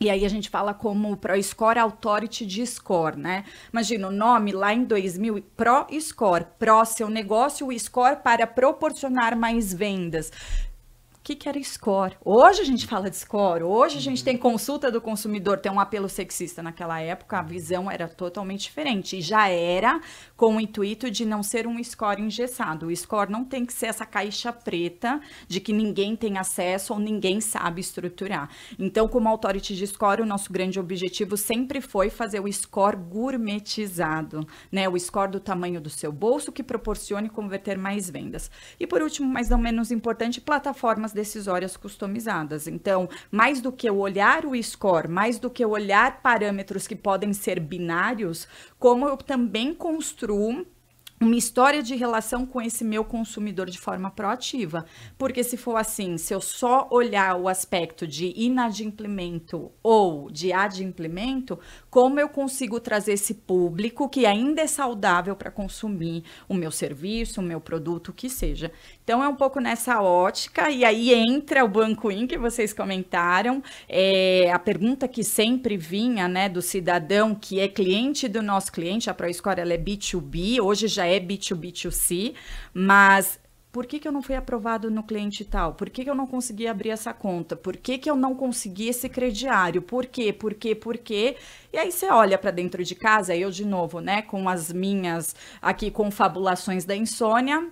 e 0.00 0.10
aí 0.10 0.24
a 0.24 0.28
gente 0.28 0.50
fala 0.50 0.74
como 0.74 1.16
ProScore 1.16 1.78
Authority 1.78 2.44
de 2.44 2.66
Score, 2.66 3.16
né? 3.16 3.44
Imagina 3.72 4.08
o 4.08 4.12
nome 4.12 4.50
lá 4.50 4.74
em 4.74 4.84
2000, 4.84 5.42
ProScore, 5.56 6.46
Pro 6.58 6.84
seu 6.84 7.08
negócio, 7.08 7.68
o 7.68 7.78
score 7.78 8.16
para 8.16 8.46
proporcionar 8.46 9.36
mais 9.36 9.72
vendas 9.72 10.32
que, 11.24 11.34
que 11.34 11.48
era 11.48 11.60
score? 11.62 12.18
Hoje 12.22 12.60
a 12.60 12.64
gente 12.64 12.86
fala 12.86 13.08
de 13.08 13.16
score, 13.16 13.62
hoje 13.62 13.96
a 13.96 14.00
gente 14.00 14.22
tem 14.22 14.36
consulta 14.36 14.92
do 14.92 15.00
consumidor, 15.00 15.56
tem 15.56 15.72
um 15.72 15.80
apelo 15.80 16.06
sexista. 16.06 16.62
Naquela 16.62 17.00
época 17.00 17.38
a 17.38 17.42
visão 17.42 17.90
era 17.90 18.06
totalmente 18.06 18.64
diferente 18.64 19.16
e 19.16 19.22
já 19.22 19.48
era 19.48 20.02
com 20.36 20.56
o 20.56 20.60
intuito 20.60 21.10
de 21.10 21.24
não 21.24 21.42
ser 21.42 21.66
um 21.66 21.82
score 21.82 22.20
engessado. 22.20 22.88
O 22.88 22.94
score 22.94 23.32
não 23.32 23.42
tem 23.42 23.64
que 23.64 23.72
ser 23.72 23.86
essa 23.86 24.04
caixa 24.04 24.52
preta 24.52 25.18
de 25.48 25.60
que 25.60 25.72
ninguém 25.72 26.14
tem 26.14 26.36
acesso 26.36 26.92
ou 26.92 26.98
ninguém 26.98 27.40
sabe 27.40 27.80
estruturar. 27.80 28.50
Então, 28.78 29.08
como 29.08 29.26
authority 29.26 29.74
de 29.74 29.86
score, 29.86 30.20
o 30.20 30.26
nosso 30.26 30.52
grande 30.52 30.78
objetivo 30.78 31.38
sempre 31.38 31.80
foi 31.80 32.10
fazer 32.10 32.40
o 32.40 32.52
score 32.52 32.98
gourmetizado, 32.98 34.46
né? 34.70 34.86
O 34.90 35.00
score 35.00 35.30
do 35.30 35.40
tamanho 35.40 35.80
do 35.80 35.88
seu 35.88 36.12
bolso 36.12 36.52
que 36.52 36.62
proporcione 36.62 37.30
converter 37.30 37.78
mais 37.78 38.10
vendas. 38.10 38.50
E 38.78 38.86
por 38.86 39.00
último, 39.00 39.26
mas 39.26 39.48
não 39.48 39.56
menos 39.56 39.90
importante, 39.90 40.38
plataformas 40.38 41.13
decisórias 41.14 41.76
customizadas. 41.76 42.66
Então, 42.66 43.08
mais 43.30 43.60
do 43.60 43.72
que 43.72 43.88
olhar 43.90 44.44
o 44.44 44.60
score, 44.62 45.08
mais 45.08 45.38
do 45.38 45.48
que 45.48 45.64
olhar 45.64 46.20
parâmetros 46.20 46.86
que 46.86 46.96
podem 46.96 47.32
ser 47.32 47.58
binários, 47.60 48.46
como 48.78 49.08
eu 49.08 49.16
também 49.16 49.72
construo 49.72 50.66
uma 51.20 51.36
história 51.36 51.82
de 51.82 51.94
relação 51.94 52.44
com 52.44 52.60
esse 52.60 52.84
meu 52.84 53.04
consumidor 53.04 53.70
de 53.70 53.78
forma 53.78 54.10
proativa. 54.10 54.84
Porque 55.16 55.42
se 55.42 55.56
for 55.56 55.76
assim, 55.76 56.18
se 56.18 56.34
eu 56.34 56.40
só 56.40 56.88
olhar 56.90 57.36
o 57.36 57.48
aspecto 57.48 58.06
de 58.06 58.32
inadimplemento 58.36 59.72
ou 59.82 60.30
de 60.30 60.52
adimplemento, 60.52 61.58
como 61.88 62.20
eu 62.20 62.28
consigo 62.28 62.80
trazer 62.80 63.12
esse 63.12 63.34
público 63.34 64.08
que 64.08 64.26
ainda 64.26 64.62
é 64.62 64.66
saudável 64.66 65.34
para 65.34 65.50
consumir 65.50 66.24
o 66.48 66.54
meu 66.54 66.70
serviço, 66.70 67.40
o 67.40 67.44
meu 67.44 67.60
produto, 67.60 68.08
o 68.08 68.12
que 68.12 68.28
seja. 68.28 68.70
Então 69.04 69.22
é 69.22 69.28
um 69.28 69.36
pouco 69.36 69.60
nessa 69.60 70.00
ótica, 70.00 70.70
e 70.70 70.82
aí 70.82 71.12
entra 71.12 71.62
o 71.62 71.68
Banco 71.68 72.10
In 72.10 72.26
que 72.26 72.38
vocês 72.38 72.72
comentaram, 72.72 73.62
é, 73.86 74.50
a 74.50 74.58
pergunta 74.58 75.06
que 75.06 75.22
sempre 75.22 75.76
vinha 75.76 76.26
né, 76.26 76.48
do 76.48 76.62
cidadão 76.62 77.34
que 77.34 77.60
é 77.60 77.68
cliente 77.68 78.26
do 78.26 78.40
nosso 78.42 78.72
cliente, 78.72 79.10
a 79.10 79.14
ProScore 79.14 79.60
ela 79.60 79.74
é 79.74 79.78
B2B, 79.78 80.58
hoje 80.58 80.88
já 80.88 81.04
é 81.04 81.20
B2B2C, 81.20 82.34
mas 82.72 83.38
por 83.70 83.84
que, 83.86 83.98
que 83.98 84.08
eu 84.08 84.12
não 84.12 84.22
fui 84.22 84.36
aprovado 84.36 84.90
no 84.90 85.02
cliente 85.02 85.44
tal? 85.44 85.74
Por 85.74 85.90
que, 85.90 86.04
que 86.04 86.08
eu 86.08 86.14
não 86.14 86.26
consegui 86.26 86.66
abrir 86.66 86.90
essa 86.90 87.12
conta? 87.12 87.56
Por 87.56 87.76
que, 87.76 87.98
que 87.98 88.08
eu 88.08 88.16
não 88.16 88.34
consegui 88.34 88.88
esse 88.88 89.08
crediário? 89.08 89.82
Por 89.82 90.06
quê? 90.06 90.32
Por 90.32 90.54
quê? 90.54 90.74
Por 90.74 90.96
quê? 90.96 91.36
E 91.72 91.76
aí 91.76 91.90
você 91.92 92.06
olha 92.06 92.38
para 92.38 92.52
dentro 92.52 92.82
de 92.84 92.94
casa, 92.94 93.36
eu 93.36 93.50
de 93.50 93.66
novo, 93.66 94.00
né, 94.00 94.22
com 94.22 94.48
as 94.48 94.72
minhas 94.72 95.34
aqui 95.60 95.90
confabulações 95.90 96.84
da 96.84 96.96
insônia, 96.96 97.68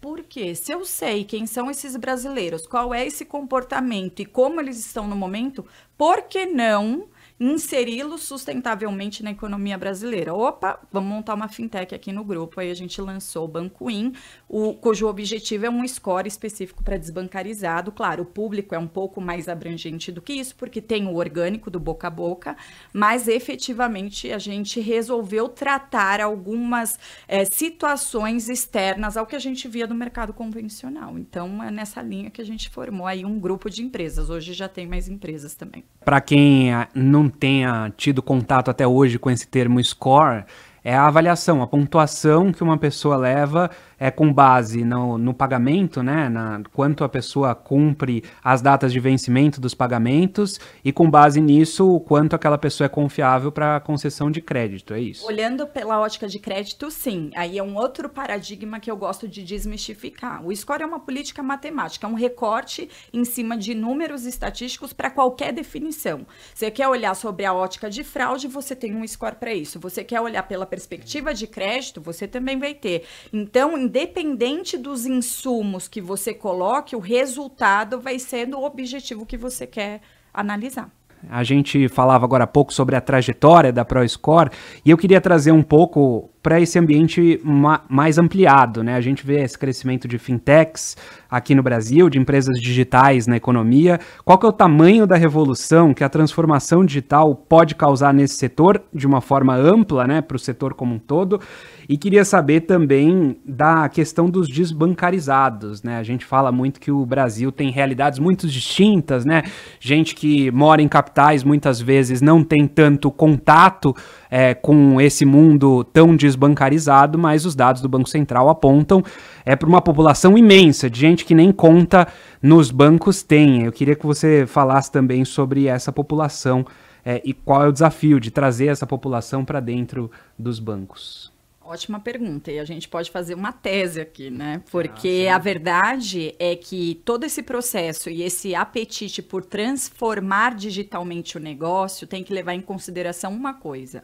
por 0.00 0.22
quê? 0.22 0.54
Se 0.54 0.72
eu 0.72 0.84
sei 0.84 1.24
quem 1.24 1.46
são 1.46 1.70
esses 1.70 1.96
brasileiros, 1.96 2.66
qual 2.66 2.94
é 2.94 3.06
esse 3.06 3.24
comportamento 3.24 4.20
e 4.20 4.26
como 4.26 4.60
eles 4.60 4.78
estão 4.78 5.06
no 5.06 5.16
momento, 5.16 5.64
por 5.96 6.22
que 6.22 6.46
não 6.46 7.08
inseri-lo 7.40 8.18
sustentavelmente 8.18 9.22
na 9.22 9.30
economia 9.30 9.78
brasileira. 9.78 10.34
Opa, 10.34 10.80
vamos 10.90 11.08
montar 11.08 11.34
uma 11.34 11.48
fintech 11.48 11.94
aqui 11.94 12.12
no 12.12 12.24
grupo. 12.24 12.60
Aí 12.60 12.70
a 12.70 12.74
gente 12.74 13.00
lançou 13.00 13.44
o 13.44 13.48
Banco 13.48 13.90
In, 13.90 14.12
o, 14.48 14.74
cujo 14.74 15.06
objetivo 15.06 15.66
é 15.66 15.70
um 15.70 15.86
score 15.86 16.26
específico 16.26 16.82
para 16.82 16.96
desbancarizado. 16.96 17.92
Claro, 17.92 18.24
o 18.24 18.26
público 18.26 18.74
é 18.74 18.78
um 18.78 18.88
pouco 18.88 19.20
mais 19.20 19.48
abrangente 19.48 20.10
do 20.10 20.20
que 20.20 20.32
isso, 20.32 20.56
porque 20.56 20.80
tem 20.80 21.06
o 21.06 21.14
orgânico 21.14 21.70
do 21.70 21.78
boca 21.78 22.08
a 22.08 22.10
boca, 22.10 22.56
mas 22.92 23.28
efetivamente 23.28 24.32
a 24.32 24.38
gente 24.38 24.80
resolveu 24.80 25.48
tratar 25.48 26.20
algumas 26.20 26.98
é, 27.26 27.44
situações 27.44 28.48
externas 28.48 29.16
ao 29.16 29.26
que 29.26 29.36
a 29.36 29.38
gente 29.38 29.68
via 29.68 29.86
no 29.86 29.94
mercado 29.94 30.32
convencional. 30.32 31.18
Então, 31.18 31.62
é 31.62 31.70
nessa 31.70 32.02
linha 32.02 32.30
que 32.30 32.40
a 32.40 32.44
gente 32.44 32.68
formou 32.68 33.06
aí 33.06 33.24
um 33.24 33.38
grupo 33.38 33.70
de 33.70 33.82
empresas. 33.82 34.30
Hoje 34.30 34.52
já 34.52 34.68
tem 34.68 34.86
mais 34.86 35.08
empresas 35.08 35.54
também. 35.54 35.84
Para 36.04 36.20
quem 36.20 36.72
ah, 36.72 36.88
tenha 37.28 37.92
tido 37.96 38.22
contato 38.22 38.70
até 38.70 38.86
hoje 38.86 39.18
com 39.18 39.30
esse 39.30 39.46
termo 39.46 39.82
score, 39.82 40.44
é 40.88 40.94
a 40.94 41.06
avaliação, 41.06 41.60
a 41.60 41.66
pontuação 41.66 42.50
que 42.50 42.62
uma 42.62 42.78
pessoa 42.78 43.14
leva 43.14 43.70
é 43.98 44.10
com 44.10 44.32
base 44.32 44.84
no, 44.84 45.18
no 45.18 45.34
pagamento, 45.34 46.02
né, 46.02 46.30
na, 46.30 46.62
quanto 46.72 47.04
a 47.04 47.08
pessoa 47.08 47.54
cumpre 47.54 48.24
as 48.42 48.62
datas 48.62 48.90
de 48.90 48.98
vencimento 48.98 49.60
dos 49.60 49.74
pagamentos 49.74 50.58
e 50.82 50.90
com 50.90 51.10
base 51.10 51.42
nisso 51.42 51.86
o 51.86 52.00
quanto 52.00 52.34
aquela 52.34 52.56
pessoa 52.56 52.86
é 52.86 52.88
confiável 52.88 53.52
para 53.52 53.80
concessão 53.80 54.30
de 54.30 54.40
crédito, 54.40 54.94
é 54.94 55.00
isso? 55.00 55.26
Olhando 55.26 55.66
pela 55.66 56.00
ótica 56.00 56.26
de 56.26 56.38
crédito, 56.38 56.90
sim. 56.90 57.32
Aí 57.34 57.58
é 57.58 57.62
um 57.62 57.76
outro 57.76 58.08
paradigma 58.08 58.80
que 58.80 58.90
eu 58.90 58.96
gosto 58.96 59.28
de 59.28 59.42
desmistificar. 59.42 60.46
O 60.46 60.54
score 60.56 60.82
é 60.82 60.86
uma 60.86 61.00
política 61.00 61.42
matemática, 61.42 62.06
é 62.06 62.10
um 62.10 62.14
recorte 62.14 62.88
em 63.12 63.26
cima 63.26 63.58
de 63.58 63.74
números 63.74 64.24
estatísticos 64.24 64.94
para 64.94 65.10
qualquer 65.10 65.52
definição. 65.52 66.24
Você 66.54 66.70
quer 66.70 66.88
olhar 66.88 67.14
sobre 67.14 67.44
a 67.44 67.52
ótica 67.52 67.90
de 67.90 68.02
fraude, 68.02 68.48
você 68.48 68.74
tem 68.74 68.94
um 68.94 69.06
score 69.06 69.36
para 69.36 69.52
isso. 69.52 69.78
Você 69.80 70.02
quer 70.02 70.20
olhar 70.20 70.44
pela 70.44 70.64
perspectiva 70.78 71.34
de 71.34 71.48
crédito, 71.48 72.00
você 72.00 72.28
também 72.28 72.56
vai 72.56 72.72
ter. 72.72 73.02
Então, 73.32 73.76
independente 73.76 74.78
dos 74.78 75.04
insumos 75.04 75.88
que 75.88 76.00
você 76.00 76.32
coloque, 76.32 76.94
o 76.94 77.00
resultado 77.00 78.00
vai 78.00 78.18
ser 78.20 78.48
o 78.54 78.62
objetivo 78.62 79.26
que 79.26 79.36
você 79.36 79.66
quer 79.66 80.00
analisar. 80.32 80.88
A 81.28 81.42
gente 81.42 81.88
falava 81.88 82.24
agora 82.24 82.44
há 82.44 82.46
pouco 82.46 82.72
sobre 82.72 82.94
a 82.94 83.00
trajetória 83.00 83.72
da 83.72 83.84
ProScore 83.84 84.50
e 84.84 84.90
eu 84.90 84.96
queria 84.96 85.20
trazer 85.20 85.50
um 85.50 85.64
pouco 85.64 86.30
para 86.48 86.62
esse 86.62 86.78
ambiente 86.78 87.38
ma 87.44 87.82
mais 87.90 88.16
ampliado. 88.16 88.82
Né? 88.82 88.94
A 88.94 89.02
gente 89.02 89.26
vê 89.26 89.42
esse 89.42 89.58
crescimento 89.58 90.08
de 90.08 90.16
fintechs 90.16 90.96
aqui 91.30 91.54
no 91.54 91.62
Brasil, 91.62 92.08
de 92.08 92.18
empresas 92.18 92.58
digitais 92.58 93.26
na 93.26 93.36
economia. 93.36 94.00
Qual 94.24 94.38
que 94.38 94.46
é 94.46 94.48
o 94.48 94.52
tamanho 94.52 95.06
da 95.06 95.14
revolução 95.14 95.92
que 95.92 96.02
a 96.02 96.08
transformação 96.08 96.86
digital 96.86 97.34
pode 97.34 97.74
causar 97.74 98.14
nesse 98.14 98.36
setor 98.36 98.82
de 98.94 99.06
uma 99.06 99.20
forma 99.20 99.54
ampla, 99.54 100.06
né, 100.06 100.22
para 100.22 100.36
o 100.36 100.38
setor 100.38 100.72
como 100.72 100.94
um 100.94 100.98
todo? 100.98 101.38
E 101.86 101.96
queria 101.96 102.24
saber 102.24 102.62
também 102.62 103.38
da 103.46 103.88
questão 103.88 104.28
dos 104.28 104.46
desbancarizados, 104.46 105.82
né? 105.82 105.96
A 105.96 106.02
gente 106.02 106.22
fala 106.22 106.52
muito 106.52 106.78
que 106.80 106.90
o 106.90 107.06
Brasil 107.06 107.50
tem 107.50 107.70
realidades 107.70 108.18
muito 108.18 108.46
distintas, 108.46 109.24
né? 109.24 109.42
Gente 109.80 110.14
que 110.14 110.50
mora 110.50 110.82
em 110.82 110.88
capitais 110.88 111.42
muitas 111.42 111.80
vezes 111.80 112.20
não 112.20 112.44
tem 112.44 112.66
tanto 112.66 113.10
contato 113.10 113.94
é, 114.30 114.54
com 114.54 115.00
esse 115.00 115.24
mundo 115.24 115.84
tão 115.84 116.14
desbancarizado, 116.14 117.18
mas 117.18 117.44
os 117.46 117.54
dados 117.54 117.80
do 117.80 117.88
Banco 117.88 118.08
Central 118.08 118.48
apontam 118.48 119.02
é 119.44 119.56
para 119.56 119.68
uma 119.68 119.80
população 119.80 120.36
imensa 120.36 120.90
de 120.90 121.00
gente 121.00 121.24
que 121.24 121.34
nem 121.34 121.50
conta 121.50 122.06
nos 122.42 122.70
bancos 122.70 123.22
tem. 123.22 123.64
Eu 123.64 123.72
queria 123.72 123.96
que 123.96 124.06
você 124.06 124.44
falasse 124.46 124.92
também 124.92 125.24
sobre 125.24 125.66
essa 125.66 125.90
população 125.90 126.66
é, 127.04 127.22
e 127.24 127.32
qual 127.32 127.64
é 127.64 127.68
o 127.68 127.72
desafio 127.72 128.20
de 128.20 128.30
trazer 128.30 128.66
essa 128.66 128.86
população 128.86 129.44
para 129.44 129.60
dentro 129.60 130.10
dos 130.38 130.58
bancos. 130.58 131.32
Ótima 131.68 132.00
pergunta. 132.00 132.50
E 132.50 132.58
a 132.58 132.64
gente 132.64 132.88
pode 132.88 133.10
fazer 133.10 133.34
uma 133.34 133.52
tese 133.52 134.00
aqui, 134.00 134.30
né? 134.30 134.62
Porque 134.70 135.28
ah, 135.30 135.36
a 135.36 135.38
verdade 135.38 136.34
é 136.38 136.56
que 136.56 136.98
todo 137.04 137.24
esse 137.24 137.42
processo 137.42 138.08
e 138.08 138.22
esse 138.22 138.54
apetite 138.54 139.20
por 139.20 139.44
transformar 139.44 140.54
digitalmente 140.54 141.36
o 141.36 141.40
negócio 141.40 142.06
tem 142.06 142.24
que 142.24 142.32
levar 142.32 142.54
em 142.54 142.62
consideração 142.62 143.34
uma 143.34 143.52
coisa: 143.52 144.02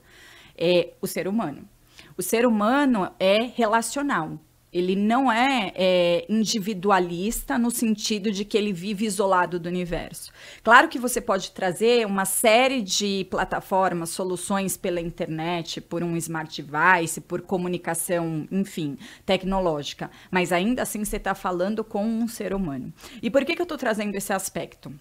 é 0.56 0.90
o 1.00 1.06
ser 1.06 1.28
humano. 1.28 1.68
O 2.16 2.22
ser 2.22 2.46
humano 2.46 3.10
é 3.18 3.42
relacional. 3.42 4.38
Ele 4.72 4.96
não 4.96 5.30
é, 5.30 5.72
é, 5.76 6.26
individualista 6.28 7.56
no 7.56 7.70
sentido 7.70 8.32
de 8.32 8.44
que 8.44 8.58
ele 8.58 8.72
vive 8.72 9.06
isolado 9.06 9.60
do 9.60 9.68
universo. 9.68 10.32
Claro 10.64 10.88
que 10.88 10.98
você 10.98 11.20
pode 11.20 11.52
trazer 11.52 12.04
uma 12.04 12.24
série 12.24 12.82
de 12.82 13.24
plataformas, 13.30 14.10
soluções 14.10 14.76
pela 14.76 15.00
internet, 15.00 15.80
por 15.80 16.02
um 16.02 16.16
smart 16.16 16.60
device, 16.60 17.20
por 17.20 17.42
comunicação, 17.42 18.48
enfim, 18.50 18.98
tecnológica, 19.24 20.10
mas 20.28 20.50
ainda 20.50 20.82
assim 20.82 21.04
você 21.04 21.18
está 21.18 21.36
falando 21.36 21.84
com 21.84 22.04
um 22.04 22.26
ser 22.26 22.52
humano. 22.52 22.92
E 23.22 23.30
por 23.30 23.44
que, 23.44 23.54
que 23.54 23.62
eu 23.62 23.64
estou 23.64 23.78
trazendo 23.78 24.16
esse 24.16 24.32
aspecto? 24.32 24.92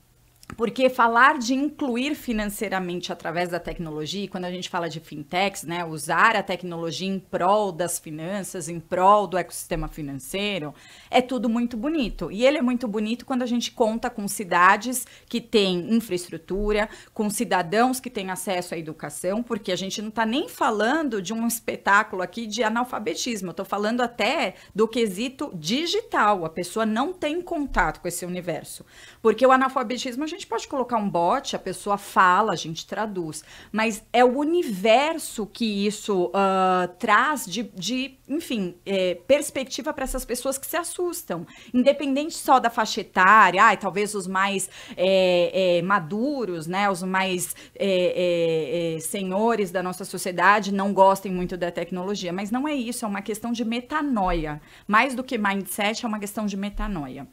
Porque 0.55 0.89
falar 0.89 1.37
de 1.37 1.53
incluir 1.53 2.15
financeiramente 2.15 3.11
através 3.11 3.49
da 3.49 3.59
tecnologia, 3.59 4.27
quando 4.27 4.45
a 4.45 4.51
gente 4.51 4.69
fala 4.69 4.89
de 4.89 4.99
fintechs, 4.99 5.63
né, 5.63 5.83
usar 5.83 6.35
a 6.35 6.43
tecnologia 6.43 7.07
em 7.07 7.19
prol 7.19 7.71
das 7.71 7.99
finanças, 7.99 8.69
em 8.69 8.79
prol 8.79 9.27
do 9.27 9.37
ecossistema 9.37 9.87
financeiro, 9.87 10.73
é 11.09 11.21
tudo 11.21 11.49
muito 11.49 11.75
bonito. 11.75 12.31
E 12.31 12.45
ele 12.45 12.57
é 12.57 12.61
muito 12.61 12.87
bonito 12.87 13.25
quando 13.25 13.41
a 13.41 13.47
gente 13.47 13.71
conta 13.71 14.09
com 14.09 14.27
cidades 14.27 15.05
que 15.27 15.41
têm 15.41 15.93
infraestrutura, 15.93 16.89
com 17.13 17.29
cidadãos 17.29 17.99
que 17.99 18.09
têm 18.09 18.29
acesso 18.29 18.73
à 18.73 18.77
educação, 18.77 19.41
porque 19.41 19.71
a 19.71 19.75
gente 19.75 20.01
não 20.01 20.09
está 20.09 20.25
nem 20.25 20.47
falando 20.47 21.21
de 21.21 21.33
um 21.33 21.47
espetáculo 21.47 22.21
aqui 22.21 22.45
de 22.45 22.63
analfabetismo, 22.63 23.49
eu 23.49 23.51
estou 23.51 23.65
falando 23.65 24.01
até 24.01 24.55
do 24.73 24.87
quesito 24.87 25.51
digital. 25.55 26.45
A 26.45 26.49
pessoa 26.49 26.85
não 26.85 27.13
tem 27.13 27.41
contato 27.41 27.99
com 27.99 28.07
esse 28.07 28.25
universo. 28.25 28.85
Porque 29.21 29.45
o 29.45 29.51
analfabetismo 29.51 30.23
a 30.23 30.27
gente 30.27 30.42
pode 30.47 30.67
colocar 30.67 30.97
um 30.97 31.09
bot, 31.09 31.55
a 31.55 31.59
pessoa 31.59 31.97
fala, 31.97 32.53
a 32.53 32.55
gente 32.55 32.85
traduz. 32.85 33.43
Mas 33.71 34.03
é 34.11 34.23
o 34.23 34.37
universo 34.37 35.45
que 35.45 35.85
isso 35.85 36.25
uh, 36.27 36.87
traz 36.97 37.45
de, 37.45 37.63
de 37.63 38.17
enfim, 38.27 38.75
é, 38.85 39.15
perspectiva 39.27 39.93
para 39.93 40.03
essas 40.03 40.25
pessoas 40.25 40.57
que 40.57 40.65
se 40.65 40.77
assustam. 40.77 41.45
Independente 41.73 42.35
só 42.35 42.59
da 42.59 42.69
faixa 42.69 43.01
etária, 43.01 43.63
ai, 43.63 43.77
talvez 43.77 44.15
os 44.15 44.27
mais 44.27 44.69
é, 44.95 45.77
é, 45.77 45.81
maduros, 45.81 46.67
né, 46.67 46.89
os 46.89 47.03
mais 47.03 47.55
é, 47.75 48.95
é, 48.95 48.95
é, 48.95 48.99
senhores 48.99 49.71
da 49.71 49.83
nossa 49.83 50.05
sociedade 50.05 50.73
não 50.73 50.93
gostem 50.93 51.31
muito 51.31 51.57
da 51.57 51.71
tecnologia. 51.71 52.33
Mas 52.33 52.51
não 52.51 52.67
é 52.67 52.73
isso, 52.73 53.05
é 53.05 53.07
uma 53.07 53.21
questão 53.21 53.51
de 53.51 53.63
metanoia. 53.65 54.61
Mais 54.87 55.15
do 55.15 55.23
que 55.23 55.37
mindset, 55.37 56.05
é 56.05 56.07
uma 56.07 56.19
questão 56.19 56.45
de 56.45 56.57
metanoia. 56.57 57.27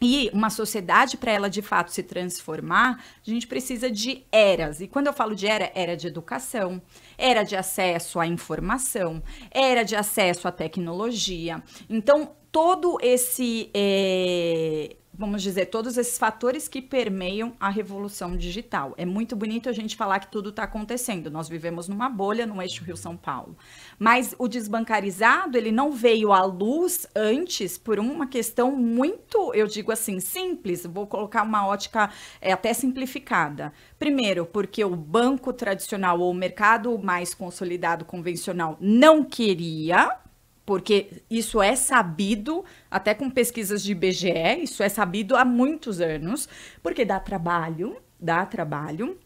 E 0.00 0.30
uma 0.32 0.50
sociedade, 0.50 1.16
para 1.16 1.32
ela 1.32 1.48
de 1.48 1.62
fato 1.62 1.90
se 1.90 2.02
transformar, 2.02 3.02
a 3.26 3.30
gente 3.30 3.46
precisa 3.46 3.90
de 3.90 4.24
eras. 4.30 4.80
E 4.80 4.86
quando 4.86 5.06
eu 5.06 5.12
falo 5.12 5.34
de 5.34 5.46
era, 5.46 5.72
era 5.74 5.96
de 5.96 6.06
educação, 6.06 6.82
era 7.16 7.42
de 7.42 7.56
acesso 7.56 8.20
à 8.20 8.26
informação, 8.26 9.22
era 9.50 9.82
de 9.82 9.96
acesso 9.96 10.46
à 10.46 10.52
tecnologia. 10.52 11.62
Então, 11.88 12.36
todo 12.52 12.98
esse. 13.00 13.70
É 13.74 14.96
vamos 15.18 15.42
dizer, 15.42 15.66
todos 15.66 15.96
esses 15.96 16.18
fatores 16.18 16.68
que 16.68 16.82
permeiam 16.82 17.54
a 17.58 17.70
revolução 17.70 18.36
digital. 18.36 18.94
É 18.96 19.06
muito 19.06 19.34
bonito 19.34 19.68
a 19.68 19.72
gente 19.72 19.96
falar 19.96 20.20
que 20.20 20.30
tudo 20.30 20.50
está 20.50 20.64
acontecendo. 20.64 21.30
Nós 21.30 21.48
vivemos 21.48 21.88
numa 21.88 22.08
bolha 22.08 22.46
no 22.46 22.60
eixo 22.60 22.84
Rio-São 22.84 23.16
Paulo. 23.16 23.56
Mas 23.98 24.34
o 24.38 24.46
desbancarizado, 24.46 25.56
ele 25.56 25.72
não 25.72 25.92
veio 25.92 26.32
à 26.32 26.44
luz 26.44 27.06
antes 27.14 27.78
por 27.78 27.98
uma 27.98 28.26
questão 28.26 28.76
muito, 28.76 29.54
eu 29.54 29.66
digo 29.66 29.90
assim, 29.90 30.20
simples. 30.20 30.84
Vou 30.84 31.06
colocar 31.06 31.42
uma 31.42 31.66
ótica 31.66 32.10
é, 32.40 32.52
até 32.52 32.74
simplificada. 32.74 33.72
Primeiro, 33.98 34.44
porque 34.44 34.84
o 34.84 34.94
banco 34.94 35.52
tradicional 35.52 36.20
ou 36.20 36.30
o 36.30 36.34
mercado 36.34 36.98
mais 36.98 37.32
consolidado, 37.32 38.04
convencional, 38.04 38.76
não 38.80 39.24
queria 39.24 40.25
porque 40.66 41.22
isso 41.30 41.62
é 41.62 41.76
sabido, 41.76 42.64
até 42.90 43.14
com 43.14 43.30
pesquisas 43.30 43.82
de 43.82 43.92
IBGE, 43.92 44.62
isso 44.62 44.82
é 44.82 44.88
sabido 44.88 45.36
há 45.36 45.44
muitos 45.44 46.00
anos, 46.00 46.48
porque 46.82 47.04
dá 47.04 47.20
trabalho, 47.20 47.96
dá 48.20 48.44
trabalho. 48.44 49.16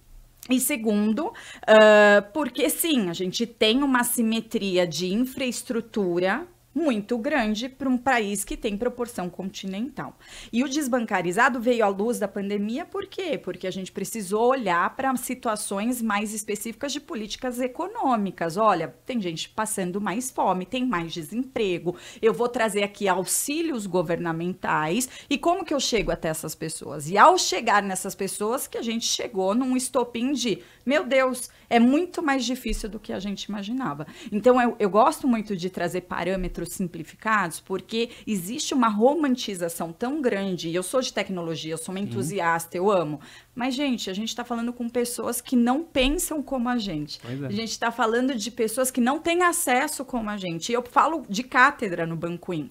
E 0.48 0.60
segundo, 0.60 1.28
uh, 1.28 2.32
porque 2.32 2.68
sim, 2.68 3.08
a 3.08 3.12
gente 3.12 3.46
tem 3.46 3.82
uma 3.82 4.04
simetria 4.04 4.86
de 4.86 5.12
infraestrutura 5.12 6.46
muito 6.74 7.18
grande 7.18 7.68
para 7.68 7.88
um 7.88 7.98
país 7.98 8.44
que 8.44 8.56
tem 8.56 8.76
proporção 8.76 9.28
continental. 9.28 10.16
E 10.52 10.62
o 10.62 10.68
desbancarizado 10.68 11.60
veio 11.60 11.84
à 11.84 11.88
luz 11.88 12.18
da 12.18 12.28
pandemia 12.28 12.84
por 12.84 13.06
quê? 13.06 13.36
Porque 13.36 13.66
a 13.66 13.70
gente 13.70 13.90
precisou 13.90 14.50
olhar 14.50 14.94
para 14.94 15.14
situações 15.16 16.00
mais 16.00 16.32
específicas 16.32 16.92
de 16.92 17.00
políticas 17.00 17.60
econômicas. 17.60 18.56
Olha, 18.56 18.94
tem 19.04 19.20
gente 19.20 19.48
passando 19.48 20.00
mais 20.00 20.30
fome, 20.30 20.64
tem 20.64 20.86
mais 20.86 21.12
desemprego. 21.12 21.96
Eu 22.22 22.32
vou 22.32 22.48
trazer 22.48 22.82
aqui 22.82 23.08
auxílios 23.08 23.86
governamentais 23.86 25.08
e 25.28 25.36
como 25.36 25.64
que 25.64 25.74
eu 25.74 25.80
chego 25.80 26.10
até 26.10 26.28
essas 26.28 26.54
pessoas? 26.54 27.10
E 27.10 27.18
ao 27.18 27.36
chegar 27.36 27.82
nessas 27.82 28.14
pessoas 28.14 28.66
que 28.66 28.78
a 28.78 28.82
gente 28.82 29.06
chegou 29.06 29.54
num 29.54 29.76
estopim 29.76 30.32
de, 30.32 30.62
meu 30.86 31.04
Deus, 31.04 31.50
é 31.70 31.78
muito 31.78 32.22
mais 32.22 32.44
difícil 32.44 32.88
do 32.88 32.98
que 32.98 33.12
a 33.12 33.20
gente 33.20 33.44
imaginava. 33.44 34.06
Então 34.30 34.60
eu, 34.60 34.76
eu 34.78 34.90
gosto 34.90 35.26
muito 35.26 35.56
de 35.56 35.70
trazer 35.70 36.02
parâmetros 36.02 36.70
simplificados, 36.72 37.60
porque 37.60 38.10
existe 38.26 38.74
uma 38.74 38.88
romantização 38.88 39.92
tão 39.92 40.20
grande. 40.20 40.74
Eu 40.74 40.82
sou 40.82 41.00
de 41.00 41.12
tecnologia, 41.12 41.72
eu 41.72 41.78
sou 41.78 41.94
uma 41.94 42.00
entusiasta, 42.00 42.76
eu 42.76 42.90
amo. 42.90 43.20
Mas, 43.54 43.74
gente, 43.74 44.10
a 44.10 44.14
gente 44.14 44.28
está 44.28 44.44
falando 44.44 44.72
com 44.72 44.88
pessoas 44.88 45.40
que 45.40 45.54
não 45.54 45.84
pensam 45.84 46.42
como 46.42 46.68
a 46.68 46.78
gente. 46.78 47.20
É. 47.24 47.46
A 47.46 47.50
gente 47.50 47.70
está 47.70 47.92
falando 47.92 48.34
de 48.34 48.50
pessoas 48.50 48.90
que 48.90 49.00
não 49.00 49.20
têm 49.20 49.42
acesso 49.42 50.04
como 50.04 50.28
a 50.28 50.36
gente. 50.36 50.72
Eu 50.72 50.82
falo 50.82 51.24
de 51.28 51.42
cátedra 51.42 52.06
no 52.06 52.16
Banquim 52.16 52.70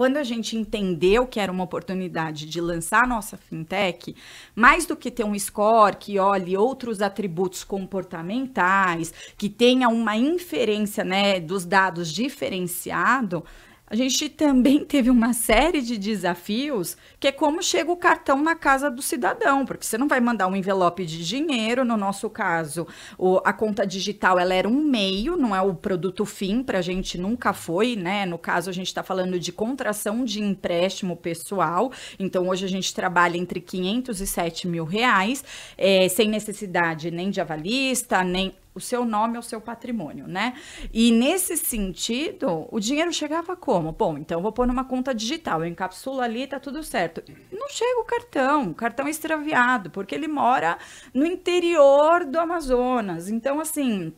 quando 0.00 0.16
a 0.16 0.24
gente 0.24 0.56
entendeu 0.56 1.26
que 1.26 1.38
era 1.38 1.52
uma 1.52 1.64
oportunidade 1.64 2.46
de 2.46 2.58
lançar 2.58 3.04
a 3.04 3.06
nossa 3.06 3.36
fintech, 3.36 4.16
mais 4.54 4.86
do 4.86 4.96
que 4.96 5.10
ter 5.10 5.24
um 5.24 5.38
score 5.38 5.94
que 5.94 6.18
olhe 6.18 6.56
outros 6.56 7.02
atributos 7.02 7.62
comportamentais, 7.64 9.12
que 9.36 9.50
tenha 9.50 9.90
uma 9.90 10.16
inferência 10.16 11.04
né, 11.04 11.38
dos 11.38 11.66
dados 11.66 12.10
diferenciado, 12.10 13.44
a 13.90 13.96
gente 13.96 14.28
também 14.28 14.84
teve 14.86 15.10
uma 15.10 15.32
série 15.32 15.82
de 15.82 15.98
desafios, 15.98 16.96
que 17.18 17.26
é 17.26 17.32
como 17.32 17.60
chega 17.60 17.90
o 17.90 17.96
cartão 17.96 18.40
na 18.40 18.54
casa 18.54 18.88
do 18.88 19.02
cidadão, 19.02 19.66
porque 19.66 19.84
você 19.84 19.98
não 19.98 20.06
vai 20.06 20.20
mandar 20.20 20.46
um 20.46 20.54
envelope 20.54 21.04
de 21.04 21.26
dinheiro, 21.26 21.84
no 21.84 21.96
nosso 21.96 22.30
caso, 22.30 22.86
o, 23.18 23.40
a 23.44 23.52
conta 23.52 23.84
digital 23.84 24.38
ela 24.38 24.54
era 24.54 24.68
um 24.68 24.80
meio, 24.80 25.36
não 25.36 25.54
é 25.54 25.60
o 25.60 25.74
produto 25.74 26.24
fim, 26.24 26.62
para 26.62 26.78
a 26.78 26.82
gente 26.82 27.18
nunca 27.18 27.52
foi, 27.52 27.96
né? 27.96 28.24
No 28.24 28.38
caso, 28.38 28.70
a 28.70 28.72
gente 28.72 28.86
está 28.86 29.02
falando 29.02 29.40
de 29.40 29.50
contração 29.50 30.24
de 30.24 30.40
empréstimo 30.40 31.16
pessoal, 31.16 31.90
então 32.18 32.48
hoje 32.48 32.64
a 32.64 32.68
gente 32.68 32.94
trabalha 32.94 33.36
entre 33.36 33.60
500 33.60 34.20
e 34.20 34.26
7 34.26 34.68
mil 34.68 34.84
reais, 34.84 35.44
é, 35.76 36.08
sem 36.08 36.28
necessidade 36.28 37.10
nem 37.10 37.30
de 37.30 37.40
avalista, 37.40 38.22
nem 38.22 38.54
o 38.74 38.80
seu 38.80 39.04
nome 39.04 39.38
o 39.38 39.42
seu 39.42 39.60
patrimônio, 39.60 40.26
né? 40.26 40.54
E 40.92 41.10
nesse 41.10 41.56
sentido, 41.56 42.66
o 42.70 42.78
dinheiro 42.78 43.12
chegava 43.12 43.56
como? 43.56 43.92
Bom, 43.92 44.16
então 44.16 44.40
vou 44.42 44.52
pôr 44.52 44.66
numa 44.66 44.84
conta 44.84 45.14
digital, 45.14 45.62
eu 45.62 45.68
encapsulo 45.68 46.20
ali, 46.20 46.46
tá 46.46 46.60
tudo 46.60 46.82
certo. 46.82 47.22
Não 47.52 47.68
chega 47.68 48.00
o 48.00 48.04
cartão, 48.04 48.70
o 48.70 48.74
cartão 48.74 49.06
é 49.06 49.10
extraviado, 49.10 49.90
porque 49.90 50.14
ele 50.14 50.28
mora 50.28 50.78
no 51.12 51.26
interior 51.26 52.24
do 52.24 52.38
Amazonas. 52.38 53.28
Então, 53.28 53.60
assim, 53.60 54.12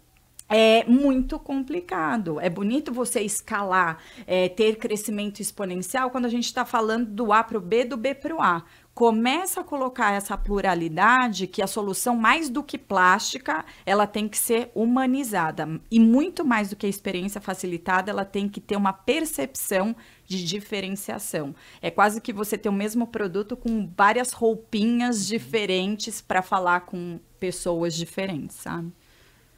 é 0.48 0.84
muito 0.84 1.38
complicado. 1.38 2.38
É 2.38 2.50
bonito 2.50 2.92
você 2.92 3.20
escalar, 3.22 3.98
é, 4.26 4.50
ter 4.50 4.76
crescimento 4.76 5.40
exponencial 5.40 6.10
quando 6.10 6.26
a 6.26 6.28
gente 6.28 6.44
está 6.44 6.64
falando 6.64 7.06
do 7.06 7.32
A 7.32 7.42
para 7.42 7.56
o 7.56 7.60
B, 7.60 7.84
do 7.84 7.96
B 7.96 8.14
para 8.14 8.34
o 8.34 8.42
A 8.42 8.62
começa 8.94 9.62
a 9.62 9.64
colocar 9.64 10.12
essa 10.12 10.36
pluralidade 10.36 11.46
que 11.46 11.62
a 11.62 11.66
solução 11.66 12.16
mais 12.16 12.50
do 12.50 12.62
que 12.62 12.76
plástica, 12.76 13.64
ela 13.86 14.06
tem 14.06 14.28
que 14.28 14.36
ser 14.36 14.70
humanizada 14.74 15.80
e 15.90 15.98
muito 15.98 16.44
mais 16.44 16.70
do 16.70 16.76
que 16.76 16.86
a 16.86 16.88
experiência 16.88 17.40
facilitada, 17.40 18.10
ela 18.10 18.24
tem 18.24 18.48
que 18.48 18.60
ter 18.60 18.76
uma 18.76 18.92
percepção 18.92 19.96
de 20.26 20.44
diferenciação. 20.44 21.54
É 21.80 21.90
quase 21.90 22.20
que 22.20 22.32
você 22.32 22.58
ter 22.58 22.68
o 22.68 22.72
mesmo 22.72 23.06
produto 23.06 23.56
com 23.56 23.90
várias 23.96 24.32
roupinhas 24.32 25.26
diferentes 25.26 26.20
para 26.20 26.42
falar 26.42 26.80
com 26.80 27.18
pessoas 27.40 27.94
diferentes, 27.94 28.56
sabe? 28.56 28.92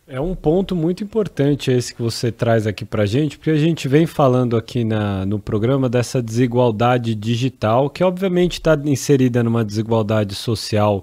É 0.06 0.20
um 0.20 0.34
ponto 0.34 0.76
muito 0.76 1.02
importante 1.02 1.70
esse 1.70 1.94
que 1.94 2.02
você 2.02 2.30
traz 2.30 2.66
aqui 2.66 2.84
para 2.84 3.06
gente, 3.06 3.38
porque 3.38 3.50
a 3.50 3.56
gente 3.56 3.88
vem 3.88 4.06
falando 4.06 4.54
aqui 4.54 4.84
na, 4.84 5.24
no 5.24 5.38
programa 5.38 5.88
dessa 5.88 6.20
desigualdade 6.20 7.14
digital, 7.14 7.88
que 7.88 8.04
obviamente 8.04 8.54
está 8.54 8.78
inserida 8.84 9.42
numa 9.42 9.64
desigualdade 9.64 10.34
social 10.34 11.02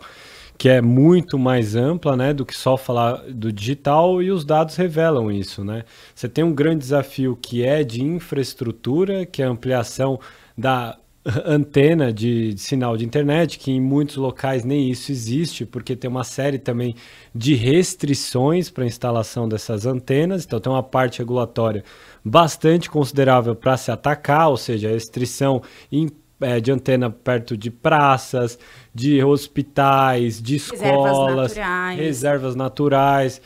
que 0.62 0.70
é 0.70 0.80
muito 0.80 1.40
mais 1.40 1.76
ampla 1.76 2.16
né, 2.16 2.32
do 2.32 2.46
que 2.46 2.56
só 2.56 2.78
falar 2.78 3.24
do 3.32 3.52
digital, 3.52 4.22
e 4.22 4.30
os 4.30 4.46
dados 4.46 4.76
revelam 4.76 5.32
isso. 5.32 5.64
Né? 5.64 5.84
Você 6.14 6.30
tem 6.30 6.44
um 6.44 6.54
grande 6.54 6.82
desafio 6.82 7.36
que 7.36 7.66
é 7.66 7.84
de 7.84 8.04
infraestrutura, 8.04 9.26
que 9.26 9.42
é 9.42 9.46
a 9.48 9.50
ampliação 9.50 10.20
da 10.56 11.00
antena 11.46 12.12
de, 12.12 12.54
de, 12.54 12.60
sinal 12.62 12.98
de 12.98 13.06
internet, 13.06 13.60
que 13.60 13.72
em 13.72 13.80
muitos 13.80 14.16
locais 14.16 14.64
nem 14.64 14.90
isso 14.90 15.12
existe, 15.12 15.66
porque 15.66 15.96
tem 15.96 16.10
uma 16.10 16.24
série 16.24 16.58
também 16.58 16.96
de 17.34 17.54
restrições 17.54 18.70
para 18.70 18.84
a 18.84 18.88
instalação 18.88 19.48
dessas 19.48 19.86
antenas, 19.86 20.46
então 20.46 20.60
tem 20.60 20.72
uma 20.72 20.84
parte 20.84 21.20
regulatória 21.20 21.84
bastante 22.26 22.90
considerável 22.90 23.56
para 23.56 23.78
se 23.78 23.92
atacar, 23.92 24.50
ou 24.50 24.58
seja, 24.58 24.90
a 24.90 24.92
restrição 24.92 25.62
em, 25.92 26.10
é, 26.40 26.60
de 26.60 26.72
antena 26.72 27.10
perto 27.10 27.56
de 27.56 27.70
praças, 27.70 28.58
de 28.94 29.24
hospitais, 29.24 30.42
de 30.42 30.56
escolas, 30.56 31.54
reservas 31.54 31.56
naturais. 31.56 32.00
Reservas 32.00 32.56
naturais 32.56 33.42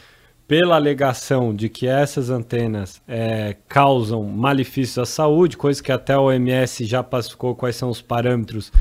pela 0.47 0.75
alegação 0.75 1.55
de 1.55 1.69
que 1.69 1.88
essas 1.88 2.29
antenas 2.29 3.01
é, 3.08 3.55
causam 3.67 4.23
malefícios 4.23 4.97
à 4.99 5.05
saúde, 5.05 5.58
coisa 5.58 5.81
que 5.81 5.91
até 5.91 6.13
a 6.13 6.21
OMS 6.21 6.86
já 6.86 7.03
pacificou 7.03 7.55
quais 7.55 7.75
são 7.75 7.89
os 7.89 8.01
parâmetros 8.01 8.71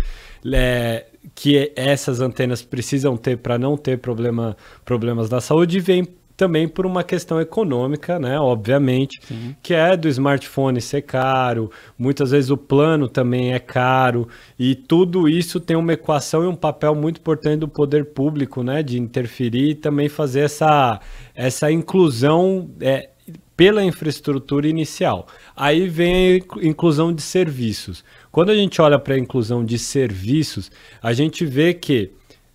é, 0.53 1.07
que 1.35 1.73
essas 1.75 2.21
antenas 2.21 2.63
precisam 2.63 3.17
ter 3.17 3.39
para 3.39 3.59
não 3.59 3.77
ter 3.77 3.99
problema, 3.99 4.57
problemas 4.85 5.29
da 5.29 5.41
saúde, 5.41 5.79
e 5.79 5.81
vem 5.81 6.07
também 6.37 6.67
por 6.67 6.85
uma 6.85 7.05
questão 7.05 7.41
econômica, 7.41 8.19
né? 8.19 8.39
Obviamente, 8.39 9.19
Sim. 9.23 9.55
que 9.63 9.73
é 9.73 9.97
do 9.97 10.09
smartphone 10.09 10.81
ser 10.81 11.03
caro, 11.03 11.71
muitas 11.99 12.31
vezes 12.33 12.51
o 12.51 12.57
plano 12.57 13.09
também 13.09 13.55
é 13.55 13.59
caro, 13.59 14.29
e 14.59 14.75
tudo 14.75 15.29
isso 15.29 15.61
tem 15.61 15.77
uma 15.77 15.93
equação 15.93 16.45
e 16.45 16.47
um 16.47 16.57
papel 16.57 16.95
muito 16.95 17.19
importante 17.19 17.61
do 17.61 17.69
poder 17.69 18.07
público, 18.07 18.63
né? 18.63 18.83
De 18.83 18.99
interferir 18.99 19.71
e 19.71 19.75
também 19.75 20.09
fazer 20.09 20.41
essa, 20.41 21.01
essa 21.35 21.71
inclusão 21.71 22.69
é, 22.81 23.11
pela 23.57 23.85
infraestrutura 23.85 24.67
inicial. 24.67 25.29
Aí 25.57 25.89
vem 25.89 26.35
a 26.35 26.67
inclusão 26.67 27.13
de 27.13 27.23
serviços. 27.23 28.05
Quando 28.33 28.51
a 28.51 28.57
gente 28.57 28.83
olha 28.83 28.99
para 28.99 29.15
a 29.15 29.19
inclusão 29.19 29.65
de 29.65 29.79
serviços, 29.79 30.71
a 31.01 31.13
gente 31.13 31.47
vê 31.47 31.73
que 31.73 32.11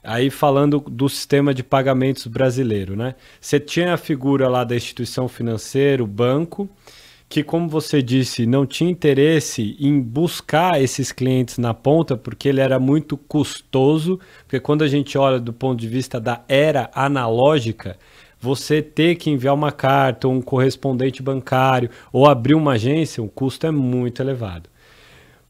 Aí 0.09 0.31
falando 0.31 0.79
do 0.79 1.07
sistema 1.07 1.53
de 1.53 1.61
pagamentos 1.61 2.25
brasileiro, 2.25 2.95
né? 2.95 3.13
Você 3.39 3.59
tinha 3.59 3.93
a 3.93 3.97
figura 3.97 4.49
lá 4.49 4.63
da 4.63 4.75
instituição 4.75 5.27
financeira, 5.27 6.03
o 6.03 6.07
banco, 6.07 6.67
que 7.29 7.43
como 7.43 7.69
você 7.69 8.01
disse, 8.01 8.47
não 8.47 8.65
tinha 8.65 8.89
interesse 8.89 9.77
em 9.79 10.01
buscar 10.01 10.81
esses 10.81 11.11
clientes 11.11 11.59
na 11.59 11.75
ponta, 11.75 12.17
porque 12.17 12.49
ele 12.49 12.59
era 12.59 12.79
muito 12.79 13.15
custoso, 13.15 14.19
porque 14.47 14.59
quando 14.59 14.83
a 14.83 14.87
gente 14.87 15.15
olha 15.15 15.39
do 15.39 15.53
ponto 15.53 15.79
de 15.79 15.87
vista 15.87 16.19
da 16.19 16.41
era 16.47 16.89
analógica, 16.95 17.95
você 18.41 18.81
ter 18.81 19.13
que 19.13 19.29
enviar 19.29 19.53
uma 19.53 19.71
carta, 19.71 20.27
um 20.27 20.41
correspondente 20.41 21.21
bancário 21.21 21.91
ou 22.11 22.27
abrir 22.27 22.55
uma 22.55 22.71
agência, 22.71 23.21
o 23.21 23.29
custo 23.29 23.67
é 23.67 23.71
muito 23.71 24.23
elevado. 24.23 24.67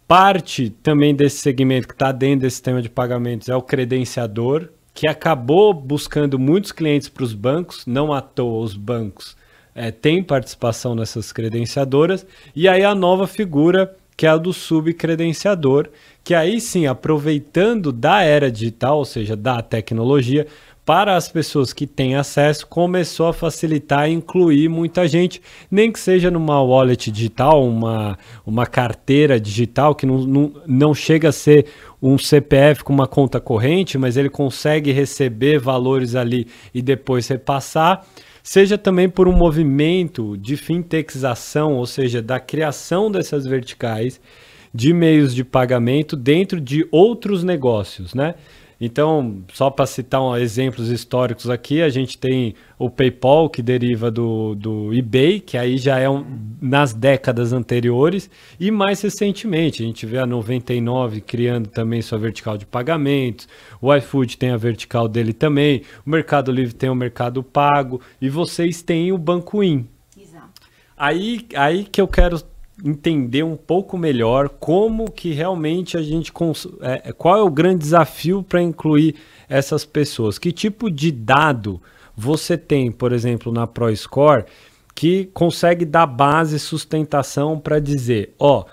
Parte 0.10 0.72
também 0.72 1.14
desse 1.14 1.38
segmento 1.38 1.88
que 1.88 1.94
está 1.94 2.12
dentro 2.12 2.40
desse 2.40 2.56
sistema 2.56 2.82
de 2.82 2.90
pagamentos 2.90 3.48
é 3.48 3.56
o 3.56 3.62
credenciador, 3.62 4.70
que 4.92 5.08
acabou 5.08 5.72
buscando 5.72 6.40
muitos 6.40 6.72
clientes 6.72 7.08
para 7.08 7.24
os 7.24 7.32
bancos, 7.36 7.86
não 7.86 8.12
à 8.12 8.20
toa 8.20 8.64
os 8.64 8.76
bancos 8.76 9.38
é, 9.76 9.92
têm 9.92 10.24
participação 10.24 10.96
nessas 10.96 11.32
credenciadoras, 11.32 12.26
e 12.56 12.68
aí 12.68 12.84
a 12.84 12.96
nova 12.96 13.28
figura 13.28 13.96
que 14.18 14.26
é 14.26 14.30
a 14.30 14.36
do 14.36 14.52
subcredenciador, 14.52 15.88
que 16.24 16.34
aí 16.34 16.60
sim, 16.60 16.88
aproveitando 16.88 17.92
da 17.92 18.24
era 18.24 18.52
digital, 18.52 18.98
ou 18.98 19.06
seja, 19.06 19.36
da 19.36 19.62
tecnologia, 19.62 20.48
para 20.90 21.16
as 21.16 21.30
pessoas 21.32 21.72
que 21.72 21.86
têm 21.86 22.16
acesso, 22.16 22.66
começou 22.66 23.28
a 23.28 23.34
facilitar 23.34 24.10
e 24.10 24.14
incluir 24.14 24.68
muita 24.70 25.08
gente, 25.08 25.40
nem 25.70 25.92
que 25.92 26.00
seja 26.00 26.32
numa 26.32 26.64
wallet 26.64 27.12
digital, 27.12 27.64
uma, 27.64 28.18
uma 28.44 28.66
carteira 28.66 29.40
digital, 29.40 29.94
que 29.94 30.08
não, 30.08 30.18
não, 30.26 30.54
não 30.66 30.94
chega 30.96 31.30
a 31.30 31.32
ser 31.32 31.68
um 32.02 32.18
CPF 32.18 32.84
com 32.84 32.92
uma 32.92 33.06
conta 33.06 33.40
corrente, 33.40 34.00
mas 34.00 34.18
ele 34.18 34.32
consegue 34.32 34.92
receber 34.92 35.60
valores 35.60 36.16
ali 36.16 36.48
e 36.74 36.82
depois 36.82 37.28
repassar 37.28 38.04
seja 38.42 38.76
também 38.76 39.08
por 39.08 39.28
um 39.28 39.34
movimento 39.34 40.36
de 40.38 40.58
fintechização, 40.58 41.76
ou 41.76 41.86
seja, 41.86 42.20
da 42.20 42.40
criação 42.40 43.12
dessas 43.12 43.46
verticais 43.46 44.20
de 44.74 44.92
meios 44.92 45.36
de 45.36 45.44
pagamento 45.44 46.16
dentro 46.16 46.60
de 46.60 46.88
outros 46.92 47.44
negócios, 47.44 48.16
né? 48.16 48.34
Então, 48.82 49.44
só 49.52 49.70
para 49.70 49.86
citar 49.86 50.22
um, 50.22 50.38
exemplos 50.38 50.90
históricos 50.90 51.50
aqui, 51.50 51.82
a 51.82 51.90
gente 51.90 52.18
tem 52.18 52.56
o 52.78 52.90
PayPal, 52.90 53.50
que 53.50 53.62
deriva 53.62 54.10
do, 54.10 54.56
do 54.56 54.94
eBay, 54.94 55.42
que 55.42 55.58
aí 55.58 55.78
já 55.78 56.00
é 56.00 56.10
um, 56.10 56.26
nas 56.62 56.94
décadas 56.94 57.52
anteriores, 57.52 58.30
e 58.58 58.72
mais 58.72 59.02
recentemente, 59.02 59.84
a 59.84 59.86
gente 59.86 60.06
vê 60.06 60.18
a 60.18 60.26
99 60.26 61.20
criando 61.20 61.68
também 61.68 62.02
sua 62.02 62.18
vertical 62.18 62.58
de 62.58 62.66
pagamentos, 62.66 63.50
o 63.82 63.94
iFood 63.94 64.38
tem 64.38 64.52
a 64.52 64.58
vertical 64.58 65.10
dele 65.10 65.34
também, 65.34 65.82
o 66.06 66.10
Mercado 66.10 66.50
Livre 66.50 66.74
tem 66.74 66.90
o 66.90 66.96
Mercado 66.96 67.44
Pago, 67.44 68.00
e 68.22 68.30
vocês 68.30 68.82
têm 68.82 69.12
o 69.12 69.18
Banco 69.18 69.62
In. 69.62 69.86
Exato. 70.18 70.62
Aí, 70.96 71.46
aí 71.54 71.84
que 71.84 72.00
eu 72.00 72.08
quero 72.08 72.42
entender 72.84 73.44
um 73.44 73.56
pouco 73.56 73.98
melhor 73.98 74.50
como 74.50 75.12
que 75.12 75.32
realmente 75.32 75.98
a 75.98 76.02
gente 76.02 76.32
é, 76.82 77.12
qual 77.14 77.38
é 77.38 77.42
o 77.42 77.50
grande 77.50 77.80
desafio 77.80 78.44
para 78.44 78.62
incluir 78.62 79.16
essas 79.48 79.86
pessoas. 79.86 80.38
Que 80.38 80.52
tipo 80.52 80.90
de 80.90 81.12
dado 81.12 81.82
você 82.20 82.58
tem 82.58 82.92
por 82.92 83.14
exemplo 83.14 83.52
na 83.52 83.66
ProScore 83.66 84.46
que 84.94 85.30
consegue 85.34 85.86
dar 85.86 86.06
base 86.06 86.60
sustentação 86.60 87.58
para 87.58 87.80
dizer 87.80 88.34
ó 88.38 88.66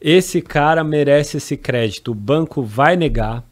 esse 0.00 0.42
cara 0.42 0.82
merece 0.82 1.36
esse 1.36 1.56
crédito 1.56 2.10
o 2.10 2.14
banco 2.14 2.60
vai 2.60 2.96
negar 2.96 3.44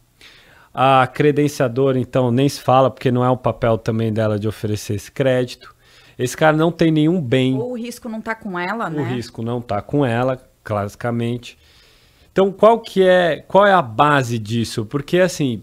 a 0.74 1.06
credenciadora 1.06 1.96
então 1.96 2.32
nem 2.32 2.48
se 2.48 2.60
fala 2.60 2.90
porque 2.90 3.12
não 3.12 3.24
é 3.24 3.30
o 3.30 3.36
papel 3.36 3.78
também 3.78 4.12
dela 4.12 4.36
de 4.36 4.48
oferecer 4.48 4.94
esse 4.94 5.12
crédito 5.12 5.75
esse 6.18 6.36
cara 6.36 6.56
não 6.56 6.72
tem 6.72 6.90
nenhum 6.90 7.20
bem. 7.20 7.56
Ou 7.58 7.72
o 7.72 7.76
risco 7.76 8.08
não 8.08 8.20
tá 8.20 8.34
com 8.34 8.58
ela, 8.58 8.88
né? 8.88 9.02
O 9.02 9.04
risco 9.04 9.42
não 9.42 9.60
tá 9.60 9.82
com 9.82 10.04
ela, 10.04 10.40
classicamente. 10.64 11.58
Então, 12.32 12.50
qual 12.50 12.80
que 12.80 13.02
é, 13.02 13.44
qual 13.46 13.66
é 13.66 13.72
a 13.72 13.82
base 13.82 14.38
disso? 14.38 14.84
Porque, 14.86 15.18
assim, 15.18 15.62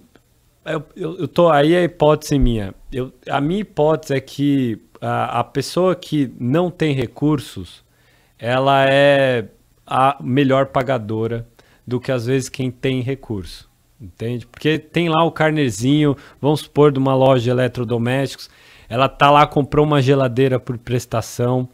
eu, 0.66 0.84
eu, 0.96 1.20
eu 1.20 1.28
tô, 1.28 1.50
aí 1.50 1.74
é 1.74 1.80
a 1.80 1.84
hipótese 1.84 2.38
minha. 2.38 2.74
Eu, 2.92 3.12
a 3.30 3.42
minha 3.42 3.62
hipótese 3.62 4.14
é 4.14 4.20
que 4.20 4.80
a, 5.02 5.40
a 5.40 5.44
pessoa 5.44 5.96
que 5.96 6.32
não 6.40 6.72
tem 6.72 6.94
recursos, 6.94 7.84
ela 8.40 8.86
é 8.88 9.46
a 9.86 10.18
melhor 10.22 10.68
pagadora 10.68 11.48
do 11.86 12.00
que, 12.00 12.12
às 12.12 12.26
vezes, 12.26 12.48
quem 12.48 12.72
tem 12.72 13.02
recurso. 13.02 13.70
Entende? 14.00 14.46
Porque 14.46 14.78
tem 14.78 15.10
lá 15.10 15.24
o 15.24 15.32
carnezinho, 15.32 16.16
vamos 16.42 16.62
supor, 16.62 16.92
de 16.92 17.00
uma 17.00 17.16
loja 17.16 17.44
de 17.44 17.50
eletrodomésticos, 17.50 18.50
ela 18.94 19.10
tá 19.10 19.32
lá, 19.32 19.48
comprou 19.48 19.84
uma 19.84 20.04
geladeira 20.04 20.60
por 20.60 20.78
prestação. 20.78 21.68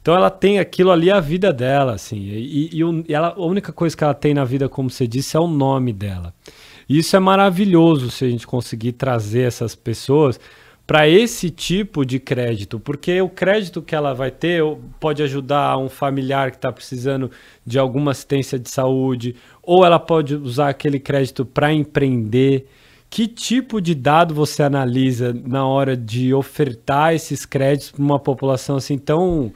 Então 0.00 0.14
ela 0.14 0.30
tem 0.30 0.58
aquilo 0.58 0.90
ali 0.90 1.10
a 1.10 1.20
vida 1.20 1.52
dela, 1.52 1.92
assim. 1.92 2.16
E, 2.16 2.70
e, 2.72 2.80
e 3.08 3.14
ela, 3.14 3.34
a 3.36 3.42
única 3.42 3.74
coisa 3.74 3.94
que 3.94 4.02
ela 4.02 4.14
tem 4.14 4.32
na 4.32 4.42
vida, 4.42 4.70
como 4.70 4.88
você 4.88 5.06
disse, 5.06 5.36
é 5.36 5.40
o 5.40 5.46
nome 5.46 5.92
dela. 5.92 6.32
E 6.88 6.98
isso 6.98 7.14
é 7.14 7.20
maravilhoso 7.20 8.10
se 8.10 8.24
a 8.24 8.30
gente 8.30 8.46
conseguir 8.46 8.92
trazer 8.92 9.42
essas 9.42 9.74
pessoas 9.74 10.40
para 10.86 11.06
esse 11.06 11.50
tipo 11.50 12.06
de 12.06 12.18
crédito, 12.18 12.80
porque 12.80 13.20
o 13.20 13.28
crédito 13.28 13.82
que 13.82 13.94
ela 13.94 14.14
vai 14.14 14.30
ter 14.30 14.62
pode 14.98 15.22
ajudar 15.22 15.76
um 15.76 15.90
familiar 15.90 16.50
que 16.50 16.56
está 16.56 16.72
precisando 16.72 17.30
de 17.66 17.78
alguma 17.78 18.12
assistência 18.12 18.58
de 18.58 18.70
saúde, 18.70 19.36
ou 19.62 19.84
ela 19.84 19.98
pode 19.98 20.34
usar 20.36 20.70
aquele 20.70 20.98
crédito 20.98 21.44
para 21.44 21.70
empreender. 21.70 22.66
Que 23.12 23.28
tipo 23.28 23.78
de 23.78 23.94
dado 23.94 24.34
você 24.34 24.62
analisa 24.62 25.34
na 25.34 25.66
hora 25.66 25.94
de 25.94 26.32
ofertar 26.32 27.12
esses 27.12 27.44
créditos 27.44 27.90
para 27.90 28.02
uma 28.02 28.18
população 28.18 28.76
assim 28.76 28.96
tão 28.96 29.52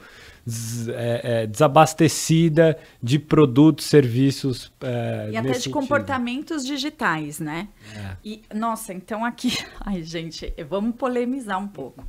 é, 0.89 1.21
é, 1.23 1.47
desabastecida 1.47 2.77
de 3.01 3.17
produtos, 3.17 3.87
serviços. 3.87 4.71
É, 4.79 5.29
e 5.31 5.37
até 5.37 5.47
de 5.49 5.55
sentido. 5.55 5.73
comportamentos 5.73 6.63
digitais, 6.63 7.39
né? 7.39 7.69
É. 7.95 8.17
E, 8.23 8.43
nossa, 8.53 8.93
então 8.93 9.25
aqui. 9.25 9.51
Ai, 9.81 10.03
gente, 10.03 10.53
vamos 10.69 10.95
polemizar 10.95 11.59
um 11.59 11.67
pouco. 11.67 12.05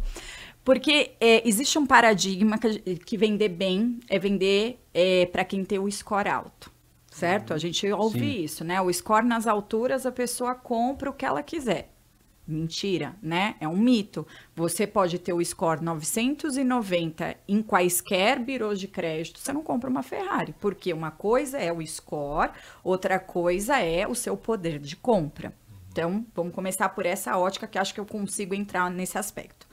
Porque 0.63 1.13
é, 1.19 1.49
existe 1.49 1.79
um 1.79 1.87
paradigma 1.87 2.59
que, 2.59 2.97
que, 2.97 3.17
vender 3.17 3.49
bem 3.49 3.99
é 4.11 4.19
vender 4.19 4.79
é, 4.93 5.25
para 5.25 5.47
quem 5.47 5.65
tem 5.65 5.79
o 5.79 5.91
score 5.91 6.29
alto 6.29 6.71
certo? 7.19 7.53
A 7.53 7.59
gente 7.59 7.91
ouve 7.91 8.21
Sim. 8.21 8.45
isso, 8.45 8.65
né? 8.65 8.81
O 8.81 8.93
score 8.93 9.27
nas 9.27 9.47
alturas, 9.47 10.07
a 10.07 10.13
pessoa 10.13 10.55
compra 10.55 11.11
o 11.11 11.13
que 11.13 11.27
ela 11.27 11.43
quiser. 11.43 11.93
Mentira, 12.47 13.15
né? 13.21 13.57
É 13.61 13.69
um 13.69 13.77
mito. 13.77 14.27
Você 14.57 14.87
pode 14.87 15.19
ter 15.19 15.35
o 15.35 15.45
score 15.45 15.85
990 15.85 17.37
em 17.47 17.61
quaisquer 17.61 18.39
birôs 18.39 18.81
de 18.81 18.89
crédito, 18.89 19.39
você 19.39 19.53
não 19.53 19.63
compra 19.63 19.91
uma 19.91 20.03
Ferrari, 20.03 20.55
porque 20.59 20.93
uma 20.93 21.11
coisa 21.11 21.59
é 21.59 21.71
o 21.71 21.87
score, 21.87 22.53
outra 22.83 23.19
coisa 23.19 23.79
é 23.79 24.07
o 24.07 24.15
seu 24.15 24.35
poder 24.37 24.79
de 24.79 24.97
compra. 24.97 25.53
Então, 25.91 26.25
vamos 26.35 26.55
começar 26.55 26.89
por 26.91 27.05
essa 27.05 27.37
ótica 27.37 27.67
que 27.67 27.79
acho 27.79 27.93
que 27.93 28.01
eu 28.01 28.07
consigo 28.07 28.55
entrar 28.55 28.91
nesse 28.91 29.19
aspecto. 29.19 29.67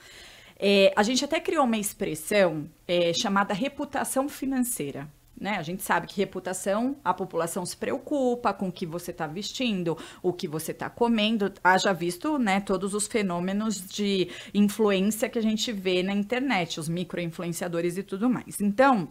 É, 0.58 0.92
a 0.96 1.04
gente 1.04 1.24
até 1.24 1.40
criou 1.40 1.64
uma 1.66 1.78
expressão 1.78 2.70
é, 2.88 3.14
chamada 3.14 3.54
reputação 3.54 4.28
financeira. 4.28 5.08
Né? 5.40 5.58
A 5.58 5.64
gente 5.64 5.84
sabe 5.84 6.08
que 6.08 6.18
reputação, 6.18 6.96
a 7.04 7.14
população 7.14 7.66
se 7.66 7.76
preocupa 7.76 8.54
com 8.54 8.70
o 8.70 8.72
que 8.72 8.86
você 8.86 9.12
está 9.12 9.28
vestindo, 9.28 9.98
o 10.24 10.32
que 10.32 10.48
você 10.48 10.72
está 10.72 10.90
comendo. 10.90 11.52
Haja 11.64 11.94
visto 11.94 12.40
né, 12.40 12.62
todos 12.62 12.94
os 12.94 13.06
fenômenos 13.06 13.86
de 13.88 14.30
influência 14.54 15.30
que 15.30 15.38
a 15.38 15.42
gente 15.42 15.72
vê 15.72 16.02
na 16.02 16.14
internet, 16.14 16.80
os 16.80 16.88
micro-influenciadores 16.88 17.98
e 17.98 18.04
tudo 18.04 18.30
mais. 18.30 18.62
Então, 18.62 19.10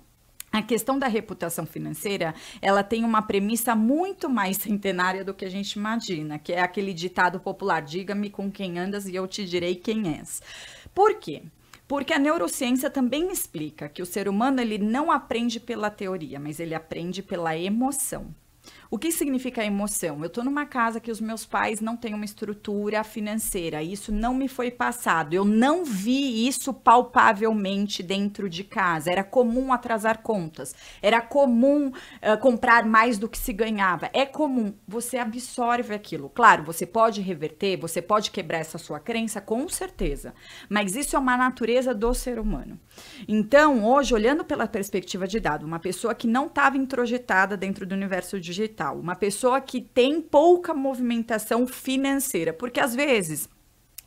a 0.54 0.62
questão 0.62 0.96
da 0.96 1.08
reputação 1.08 1.66
financeira, 1.66 2.32
ela 2.62 2.84
tem 2.84 3.04
uma 3.04 3.20
premissa 3.20 3.74
muito 3.74 4.30
mais 4.30 4.56
centenária 4.56 5.24
do 5.24 5.34
que 5.34 5.44
a 5.44 5.50
gente 5.50 5.72
imagina, 5.72 6.38
que 6.38 6.52
é 6.52 6.60
aquele 6.60 6.94
ditado 6.94 7.40
popular: 7.40 7.82
diga-me 7.82 8.30
com 8.30 8.50
quem 8.50 8.78
andas 8.78 9.06
e 9.06 9.16
eu 9.16 9.26
te 9.26 9.44
direi 9.44 9.74
quem 9.74 10.16
és. 10.16 10.40
Por 10.94 11.16
quê? 11.18 11.42
Porque 11.86 12.12
a 12.14 12.18
neurociência 12.18 12.88
também 12.88 13.30
explica 13.30 13.88
que 13.88 14.02
o 14.02 14.06
ser 14.06 14.28
humano 14.28 14.60
ele 14.60 14.78
não 14.78 15.10
aprende 15.10 15.60
pela 15.60 15.90
teoria, 15.90 16.40
mas 16.40 16.58
ele 16.58 16.74
aprende 16.74 17.22
pela 17.22 17.56
emoção. 17.56 18.34
O 18.94 18.98
que 19.04 19.10
significa 19.10 19.64
emoção? 19.64 20.20
Eu 20.20 20.26
estou 20.26 20.44
numa 20.44 20.66
casa 20.66 21.00
que 21.00 21.10
os 21.10 21.20
meus 21.20 21.44
pais 21.44 21.80
não 21.80 21.96
têm 21.96 22.14
uma 22.14 22.24
estrutura 22.24 23.02
financeira, 23.02 23.82
isso 23.82 24.12
não 24.12 24.32
me 24.32 24.46
foi 24.46 24.70
passado. 24.70 25.34
Eu 25.34 25.44
não 25.44 25.84
vi 25.84 26.46
isso 26.46 26.72
palpavelmente 26.72 28.04
dentro 28.04 28.48
de 28.48 28.62
casa. 28.62 29.10
Era 29.10 29.24
comum 29.24 29.72
atrasar 29.72 30.22
contas, 30.22 30.76
era 31.02 31.20
comum 31.20 31.88
uh, 31.88 32.38
comprar 32.40 32.86
mais 32.86 33.18
do 33.18 33.28
que 33.28 33.36
se 33.36 33.52
ganhava. 33.52 34.08
É 34.12 34.24
comum, 34.24 34.72
você 34.86 35.18
absorve 35.18 35.92
aquilo. 35.92 36.28
Claro, 36.28 36.62
você 36.62 36.86
pode 36.86 37.20
reverter, 37.20 37.76
você 37.76 38.00
pode 38.00 38.30
quebrar 38.30 38.58
essa 38.58 38.78
sua 38.78 39.00
crença, 39.00 39.40
com 39.40 39.68
certeza, 39.68 40.32
mas 40.68 40.94
isso 40.94 41.16
é 41.16 41.18
uma 41.18 41.36
natureza 41.36 41.92
do 41.92 42.14
ser 42.14 42.38
humano. 42.38 42.78
Então, 43.26 43.84
hoje, 43.84 44.14
olhando 44.14 44.44
pela 44.44 44.68
perspectiva 44.68 45.26
de 45.26 45.40
dado, 45.40 45.66
uma 45.66 45.80
pessoa 45.80 46.14
que 46.14 46.28
não 46.28 46.46
estava 46.46 46.76
introjetada 46.76 47.56
dentro 47.56 47.84
do 47.84 47.92
universo 47.92 48.38
digital, 48.38 48.83
uma 48.92 49.14
pessoa 49.16 49.60
que 49.60 49.80
tem 49.80 50.20
pouca 50.20 50.74
movimentação 50.74 51.66
financeira, 51.66 52.52
porque 52.52 52.80
às 52.80 52.94
vezes 52.94 53.48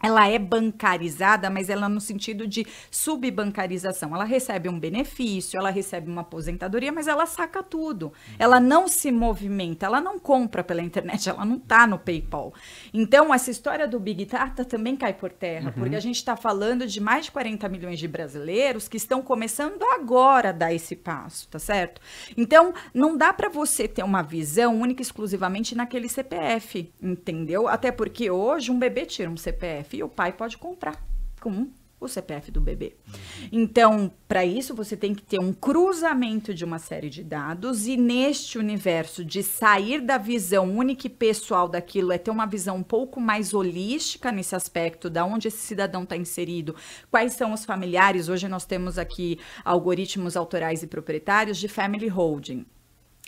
ela 0.02 0.28
é 0.28 0.38
bancarizada, 0.38 1.50
mas 1.50 1.70
ela 1.70 1.90
no 1.90 2.00
sentido 2.00 2.48
de 2.48 2.66
subbancarização. 2.92 4.14
Ela 4.14 4.24
recebe 4.24 4.70
um 4.70 4.80
benefício, 4.80 5.58
ela 5.58 5.70
recebe 5.70 6.10
uma 6.10 6.22
aposentadoria, 6.22 6.92
mas 6.92 7.08
ela 7.08 7.26
saca 7.26 7.64
tudo. 7.64 8.14
Ela 8.38 8.60
não 8.60 8.88
se 8.88 9.12
movimenta, 9.12 9.86
ela 9.86 10.00
não 10.00 10.20
compra 10.20 10.64
pela 10.64 10.82
internet, 10.82 11.30
ela 11.30 11.44
não 11.44 11.58
tá 11.58 11.88
no 11.88 11.98
PayPal. 11.98 12.54
Então, 12.94 13.34
essa 13.34 13.50
história 13.50 13.88
do 13.88 14.00
Big 14.00 14.26
Data 14.26 14.64
também 14.64 14.96
cai 14.96 15.14
por 15.14 15.32
terra, 15.32 15.68
uhum. 15.70 15.82
porque 15.82 15.96
a 15.96 16.00
gente 16.00 16.18
está 16.18 16.36
falando 16.36 16.86
de 16.86 17.02
mais 17.02 17.26
de 17.26 17.32
40 17.32 17.68
milhões 17.68 18.00
de 18.00 18.08
brasileiros 18.08 18.88
que 18.88 18.98
estão 18.98 19.22
começando 19.22 19.82
agora 19.94 20.50
a 20.50 20.52
dar 20.52 20.74
esse 20.74 20.96
passo, 20.96 21.48
tá 21.48 21.60
certo? 21.60 22.00
Então, 22.36 22.74
não 22.94 23.18
dá 23.18 23.34
para 23.34 23.50
você 23.50 23.88
ter 23.88 24.04
uma 24.04 24.22
visão 24.22 24.80
única 24.80 25.02
exclusivamente 25.02 25.76
naquele 25.76 26.08
CPF, 26.08 26.92
entendeu? 27.02 27.68
Até 27.68 27.92
porque 27.92 28.30
hoje 28.30 28.72
um 28.72 28.78
bebê 28.78 29.06
tira 29.06 29.30
um 29.30 29.38
CPF 29.38 29.87
CPF 29.88 29.98
e 29.98 30.04
o 30.04 30.10
pai 30.10 30.34
pode 30.34 30.58
comprar 30.58 31.02
com 31.40 31.70
o 32.00 32.08
CPF 32.08 32.52
do 32.52 32.62
bebê. 32.62 32.96
Então, 33.52 34.14
para 34.28 34.46
isso, 34.46 34.76
você 34.76 34.96
tem 34.96 35.16
que 35.16 35.24
ter 35.24 35.40
um 35.40 35.52
cruzamento 35.52 36.54
de 36.54 36.64
uma 36.64 36.78
série 36.78 37.10
de 37.10 37.24
dados, 37.24 37.88
e 37.88 37.98
neste 37.98 38.60
universo 38.60 39.26
de 39.26 39.42
sair 39.42 40.02
da 40.02 40.20
visão 40.20 40.78
única 40.78 41.08
e 41.08 41.10
pessoal 41.10 41.68
daquilo, 41.68 42.12
é 42.12 42.20
ter 42.20 42.30
uma 42.30 42.46
visão 42.46 42.78
um 42.78 42.84
pouco 42.84 43.20
mais 43.20 43.52
holística 43.52 44.32
nesse 44.32 44.56
aspecto, 44.56 45.10
da 45.10 45.26
onde 45.26 45.48
esse 45.48 45.58
cidadão 45.58 46.04
está 46.04 46.16
inserido, 46.16 46.76
quais 47.10 47.34
são 47.34 47.52
os 47.52 47.66
familiares. 47.66 48.30
Hoje 48.30 48.48
nós 48.48 48.64
temos 48.64 49.00
aqui 49.00 49.40
algoritmos 49.66 50.38
autorais 50.38 50.84
e 50.84 50.88
proprietários 50.88 51.58
de 51.58 51.68
family 51.68 52.08
holding. 52.08 52.64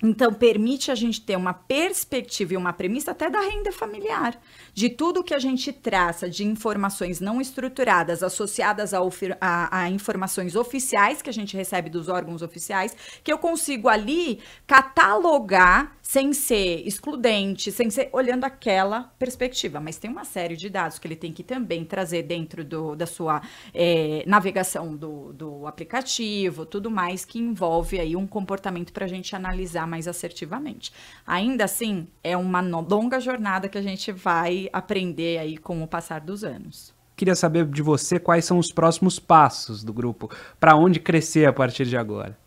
Então, 0.01 0.33
permite 0.33 0.91
a 0.91 0.95
gente 0.95 1.21
ter 1.21 1.35
uma 1.35 1.53
perspectiva 1.53 2.53
e 2.53 2.57
uma 2.57 2.71
premissa 2.71 3.11
até 3.11 3.29
da 3.29 3.41
renda 3.41 3.71
familiar, 3.71 4.39
de 4.73 4.89
tudo 4.89 5.23
que 5.23 5.33
a 5.33 5.39
gente 5.39 5.73
traça 5.73 6.29
de 6.29 6.45
informações 6.45 7.19
não 7.19 7.41
estruturadas 7.41 8.23
associadas 8.23 8.93
a, 8.93 8.99
a, 9.41 9.81
a, 9.81 9.89
informações 9.89 10.55
oficiais 10.55 11.21
que 11.21 11.29
a 11.29 11.33
gente 11.33 11.55
recebe 11.55 11.89
dos 11.89 12.07
órgãos 12.07 12.41
oficiais, 12.41 12.95
que 13.23 13.31
eu 13.31 13.37
consigo 13.37 13.89
ali 13.89 14.39
catalogar 14.65 15.97
sem 16.01 16.33
ser 16.33 16.87
excludente, 16.87 17.71
sem 17.71 17.89
ser 17.89 18.09
olhando 18.11 18.43
aquela 18.43 19.03
perspectiva. 19.19 19.79
Mas 19.79 19.97
tem 19.97 20.09
uma 20.09 20.23
série 20.23 20.55
de 20.55 20.67
dados 20.67 20.97
que 20.97 21.05
ele 21.05 21.15
tem 21.15 21.31
que 21.31 21.43
também 21.43 21.85
trazer 21.85 22.23
dentro 22.23 22.63
do, 22.63 22.95
da 22.95 23.05
sua 23.05 23.41
é, 23.73 24.23
navegação 24.25 24.95
do, 24.95 25.31
do 25.33 25.67
aplicativo, 25.67 26.65
tudo 26.65 26.89
mais 26.89 27.25
que 27.25 27.37
envolve 27.37 27.99
aí 27.99 28.15
um 28.15 28.25
comportamento 28.25 28.91
para 28.91 29.05
a 29.05 29.07
gente 29.07 29.35
analisar 29.35 29.88
mais 29.89 30.07
assertivamente. 30.07 30.93
Ainda 31.25 31.65
assim, 31.65 32.07
é 32.23 32.37
uma 32.37 32.61
longa 32.61 33.19
jornada 33.19 33.67
que 33.67 33.77
a 33.77 33.81
gente 33.81 34.11
vai 34.11 34.69
aprender 34.71 35.39
aí 35.39 35.57
com 35.57 35.83
o 35.83 35.87
passar 35.87 36.21
dos 36.21 36.43
anos. 36.43 36.93
Queria 37.15 37.35
saber 37.35 37.65
de 37.65 37.81
você 37.81 38.17
quais 38.17 38.45
são 38.45 38.57
os 38.57 38.71
próximos 38.71 39.19
passos 39.19 39.83
do 39.83 39.91
grupo, 39.91 40.29
para 40.57 40.77
onde 40.77 40.99
crescer 41.01 41.45
a 41.45 41.51
partir 41.51 41.85
de 41.85 41.97
agora. 41.97 42.37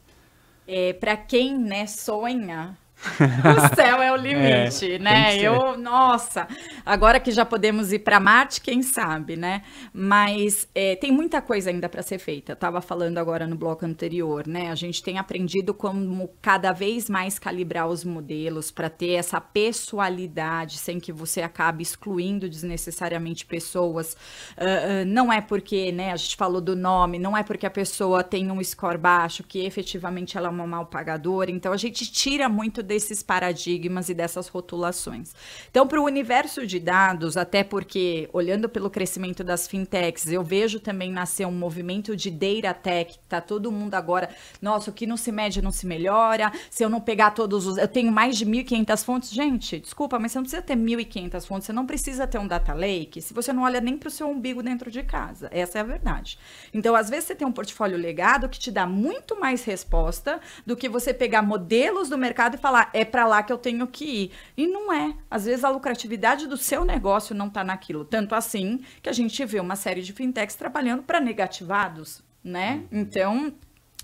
É, 0.66 0.94
para 0.94 1.16
quem 1.16 1.58
né, 1.58 1.86
sonha 1.86 2.78
o 3.22 3.74
céu 3.74 4.00
é 4.00 4.12
o 4.12 4.16
limite, 4.16 4.92
é, 4.92 4.98
né? 4.98 5.36
Eu, 5.36 5.76
nossa, 5.76 6.46
agora 6.86 7.18
que 7.18 7.32
já 7.32 7.44
podemos 7.44 7.92
ir 7.92 8.00
para 8.00 8.20
Marte, 8.20 8.60
quem 8.60 8.82
sabe, 8.82 9.36
né? 9.36 9.62
Mas 9.92 10.68
é, 10.74 10.94
tem 10.96 11.10
muita 11.10 11.42
coisa 11.42 11.70
ainda 11.70 11.88
para 11.88 12.02
ser 12.02 12.18
feita. 12.18 12.52
Eu 12.52 12.54
estava 12.54 12.80
falando 12.80 13.18
agora 13.18 13.46
no 13.46 13.56
bloco 13.56 13.84
anterior, 13.84 14.46
né? 14.46 14.70
A 14.70 14.74
gente 14.74 15.02
tem 15.02 15.18
aprendido 15.18 15.74
como 15.74 16.30
cada 16.40 16.72
vez 16.72 17.10
mais 17.10 17.38
calibrar 17.38 17.88
os 17.88 18.04
modelos 18.04 18.70
para 18.70 18.88
ter 18.88 19.12
essa 19.12 19.40
pessoalidade, 19.40 20.78
sem 20.78 21.00
que 21.00 21.12
você 21.12 21.42
acabe 21.42 21.82
excluindo 21.82 22.48
desnecessariamente 22.48 23.44
pessoas. 23.44 24.14
Uh, 24.56 25.02
uh, 25.02 25.06
não 25.06 25.32
é 25.32 25.40
porque, 25.40 25.90
né? 25.90 26.12
A 26.12 26.16
gente 26.16 26.36
falou 26.36 26.60
do 26.60 26.76
nome, 26.76 27.18
não 27.18 27.36
é 27.36 27.42
porque 27.42 27.66
a 27.66 27.70
pessoa 27.70 28.22
tem 28.22 28.50
um 28.50 28.62
score 28.62 28.98
baixo 28.98 29.42
que 29.42 29.64
efetivamente 29.64 30.38
ela 30.38 30.48
é 30.48 30.50
uma 30.50 30.66
mal 30.66 30.86
pagadora. 30.86 31.50
Então 31.50 31.72
a 31.72 31.76
gente 31.76 32.10
tira 32.10 32.48
muito 32.48 32.82
desses 32.92 33.22
paradigmas 33.22 34.10
e 34.10 34.14
dessas 34.14 34.48
rotulações. 34.48 35.34
Então, 35.70 35.88
para 35.88 35.98
o 35.98 36.04
universo 36.04 36.66
de 36.66 36.78
dados, 36.78 37.38
até 37.38 37.64
porque, 37.64 38.28
olhando 38.34 38.68
pelo 38.68 38.90
crescimento 38.90 39.42
das 39.42 39.66
fintechs, 39.66 40.30
eu 40.30 40.44
vejo 40.44 40.78
também 40.78 41.10
nascer 41.10 41.46
um 41.46 41.52
movimento 41.52 42.14
de 42.14 42.30
data 42.30 42.74
tech, 42.74 43.18
tá 43.26 43.40
todo 43.40 43.72
mundo 43.72 43.94
agora, 43.94 44.28
nossa, 44.60 44.90
o 44.90 44.92
que 44.92 45.06
não 45.06 45.16
se 45.16 45.32
mede 45.32 45.62
não 45.62 45.70
se 45.70 45.86
melhora, 45.86 46.52
se 46.68 46.84
eu 46.84 46.90
não 46.90 47.00
pegar 47.00 47.30
todos 47.30 47.66
os... 47.66 47.78
Eu 47.78 47.88
tenho 47.88 48.12
mais 48.12 48.36
de 48.36 48.44
1.500 48.44 49.04
fontes. 49.04 49.30
Gente, 49.30 49.80
desculpa, 49.80 50.18
mas 50.18 50.32
você 50.32 50.38
não 50.38 50.42
precisa 50.42 50.62
ter 50.62 50.76
1.500 50.76 51.46
fontes, 51.46 51.66
você 51.66 51.72
não 51.72 51.86
precisa 51.86 52.26
ter 52.26 52.38
um 52.38 52.46
data 52.46 52.74
lake 52.74 53.22
se 53.22 53.32
você 53.32 53.54
não 53.54 53.62
olha 53.62 53.80
nem 53.80 53.96
para 53.96 54.08
o 54.08 54.10
seu 54.10 54.28
umbigo 54.28 54.62
dentro 54.62 54.90
de 54.90 55.02
casa. 55.02 55.48
Essa 55.50 55.78
é 55.78 55.80
a 55.80 55.84
verdade. 55.84 56.38
Então, 56.74 56.94
às 56.94 57.08
vezes, 57.08 57.24
você 57.24 57.34
tem 57.34 57.46
um 57.46 57.52
portfólio 57.52 57.96
legado 57.96 58.50
que 58.50 58.58
te 58.58 58.70
dá 58.70 58.86
muito 58.86 59.40
mais 59.40 59.64
resposta 59.64 60.40
do 60.66 60.76
que 60.76 60.90
você 60.90 61.14
pegar 61.14 61.40
modelos 61.40 62.08
do 62.08 62.18
mercado 62.18 62.56
e 62.56 62.58
falar, 62.58 62.81
é 62.92 63.04
para 63.04 63.26
lá 63.26 63.42
que 63.42 63.52
eu 63.52 63.58
tenho 63.58 63.86
que 63.86 64.04
ir. 64.04 64.30
E 64.56 64.66
não 64.66 64.92
é. 64.92 65.14
Às 65.30 65.44
vezes 65.44 65.64
a 65.64 65.68
lucratividade 65.68 66.46
do 66.46 66.56
seu 66.56 66.84
negócio 66.84 67.34
não 67.34 67.48
está 67.48 67.62
naquilo. 67.62 68.04
Tanto 68.04 68.34
assim 68.34 68.80
que 69.02 69.08
a 69.08 69.12
gente 69.12 69.44
vê 69.44 69.60
uma 69.60 69.76
série 69.76 70.02
de 70.02 70.12
fintechs 70.12 70.56
trabalhando 70.56 71.02
para 71.02 71.20
negativados, 71.20 72.22
né? 72.42 72.84
Uhum. 72.90 73.00
Então, 73.00 73.54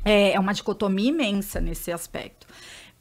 é, 0.05 0.33
é 0.33 0.41
uma 0.41 0.55
dicotomia 0.55 1.09
imensa 1.09 1.61
nesse 1.61 1.93
aspecto. 1.93 2.47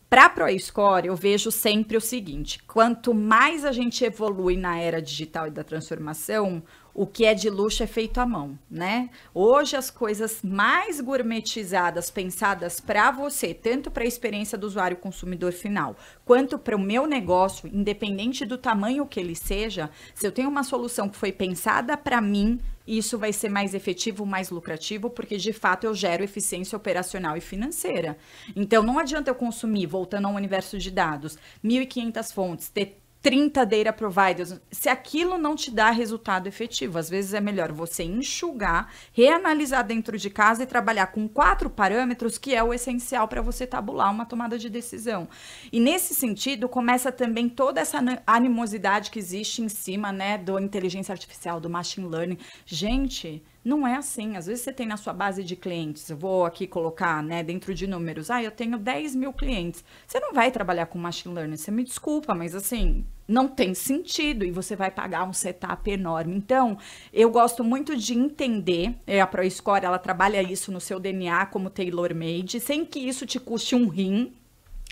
Para 0.09 0.25
a 0.25 0.29
ProScore, 0.29 1.07
eu 1.07 1.15
vejo 1.15 1.51
sempre 1.51 1.97
o 1.97 2.01
seguinte: 2.01 2.63
quanto 2.63 3.13
mais 3.13 3.65
a 3.65 3.73
gente 3.73 4.05
evolui 4.05 4.55
na 4.55 4.79
era 4.79 5.01
digital 5.01 5.47
e 5.47 5.51
da 5.51 5.65
transformação, 5.65 6.63
o 6.97 7.05
que 7.05 7.25
é 7.25 7.35
de 7.35 7.47
luxo 7.47 7.83
é 7.83 7.87
feito 7.87 8.19
à 8.19 8.25
mão, 8.25 8.57
né? 8.67 9.11
Hoje 9.31 9.75
as 9.75 9.91
coisas 9.91 10.41
mais 10.41 10.99
gourmetizadas, 10.99 12.09
pensadas 12.09 12.79
para 12.79 13.11
você, 13.11 13.53
tanto 13.53 13.91
para 13.91 14.03
a 14.03 14.07
experiência 14.07 14.57
do 14.57 14.65
usuário 14.65 14.97
consumidor 14.97 15.53
final, 15.53 15.95
quanto 16.25 16.57
para 16.57 16.75
o 16.75 16.81
meu 16.81 17.05
negócio, 17.05 17.69
independente 17.71 18.43
do 18.47 18.57
tamanho 18.57 19.05
que 19.05 19.19
ele 19.19 19.35
seja, 19.35 19.91
se 20.15 20.25
eu 20.25 20.31
tenho 20.31 20.49
uma 20.49 20.63
solução 20.63 21.07
que 21.07 21.15
foi 21.15 21.31
pensada 21.31 21.95
para 21.95 22.19
mim, 22.19 22.59
isso 22.87 23.15
vai 23.15 23.31
ser 23.31 23.49
mais 23.49 23.75
efetivo, 23.75 24.25
mais 24.25 24.49
lucrativo, 24.49 25.07
porque 25.07 25.37
de 25.37 25.53
fato 25.53 25.83
eu 25.83 25.93
gero 25.93 26.23
eficiência 26.23 26.75
operacional 26.75 27.37
e 27.37 27.41
financeira. 27.41 28.17
Então 28.55 28.81
não 28.81 28.97
adianta 28.97 29.29
eu 29.29 29.35
consumir, 29.35 29.85
voltando 29.85 30.25
ao 30.25 30.33
universo 30.33 30.79
de 30.79 30.89
dados, 30.89 31.37
1.500 31.63 32.33
fontes, 32.33 32.69
ter 32.69 32.97
30 33.21 33.65
data 33.65 33.93
providers, 33.93 34.59
se 34.71 34.89
aquilo 34.89 35.37
não 35.37 35.55
te 35.55 35.71
dá 35.71 35.89
resultado 35.89 36.47
efetivo, 36.47 36.97
às 36.97 37.09
vezes 37.09 37.33
é 37.33 37.41
melhor 37.41 37.71
você 37.71 38.03
enxugar, 38.03 38.91
reanalisar 39.11 39.83
dentro 39.83 40.17
de 40.17 40.29
casa 40.29 40.63
e 40.63 40.67
trabalhar 40.67 41.07
com 41.07 41.27
quatro 41.27 41.69
parâmetros 41.69 42.37
que 42.37 42.55
é 42.55 42.63
o 42.63 42.73
essencial 42.73 43.27
para 43.27 43.41
você 43.41 43.65
tabular 43.65 44.11
uma 44.11 44.25
tomada 44.25 44.57
de 44.57 44.69
decisão. 44.69 45.27
E 45.71 45.79
nesse 45.79 46.13
sentido, 46.13 46.69
começa 46.69 47.11
também 47.11 47.49
toda 47.49 47.81
essa 47.81 47.99
animosidade 48.25 49.11
que 49.11 49.19
existe 49.19 49.61
em 49.61 49.69
cima, 49.69 50.11
né, 50.11 50.37
do 50.37 50.57
inteligência 50.59 51.11
artificial, 51.11 51.59
do 51.59 51.69
machine 51.69 52.07
learning. 52.07 52.37
Gente, 52.65 53.43
não 53.67 53.85
é 53.85 53.95
assim. 53.95 54.37
Às 54.37 54.47
vezes 54.47 54.63
você 54.63 54.71
tem 54.71 54.87
na 54.87 54.97
sua 54.97 55.13
base 55.13 55.43
de 55.43 55.55
clientes, 55.55 56.09
eu 56.09 56.17
vou 56.17 56.45
aqui 56.45 56.65
colocar, 56.65 57.21
né, 57.21 57.43
dentro 57.43 57.73
de 57.73 57.85
números, 57.85 58.31
ah, 58.31 58.41
eu 58.41 58.51
tenho 58.51 58.77
10 58.77 59.13
mil 59.15 59.33
clientes. 59.33 59.83
Você 60.07 60.19
não 60.19 60.33
vai 60.33 60.49
trabalhar 60.51 60.85
com 60.85 60.97
machine 60.97 61.35
learning, 61.35 61.57
você 61.57 61.69
me 61.69 61.83
desculpa, 61.83 62.33
mas 62.33 62.55
assim, 62.55 63.05
não 63.27 63.47
tem 63.47 63.73
sentido 63.73 64.45
e 64.45 64.51
você 64.51 64.75
vai 64.75 64.89
pagar 64.89 65.27
um 65.27 65.33
setup 65.33 65.89
enorme. 65.91 66.35
Então, 66.35 66.77
eu 67.11 67.29
gosto 67.29 67.63
muito 67.63 67.95
de 67.97 68.17
entender, 68.17 68.95
é, 69.05 69.19
a 69.19 69.27
ProScore, 69.27 69.85
ela 69.85 69.99
trabalha 69.99 70.41
isso 70.41 70.71
no 70.71 70.79
seu 70.79 70.99
DNA 70.99 71.47
como 71.47 71.69
tailor-made, 71.69 72.59
sem 72.61 72.85
que 72.85 72.99
isso 72.99 73.25
te 73.25 73.39
custe 73.39 73.75
um 73.75 73.89
rim, 73.89 74.33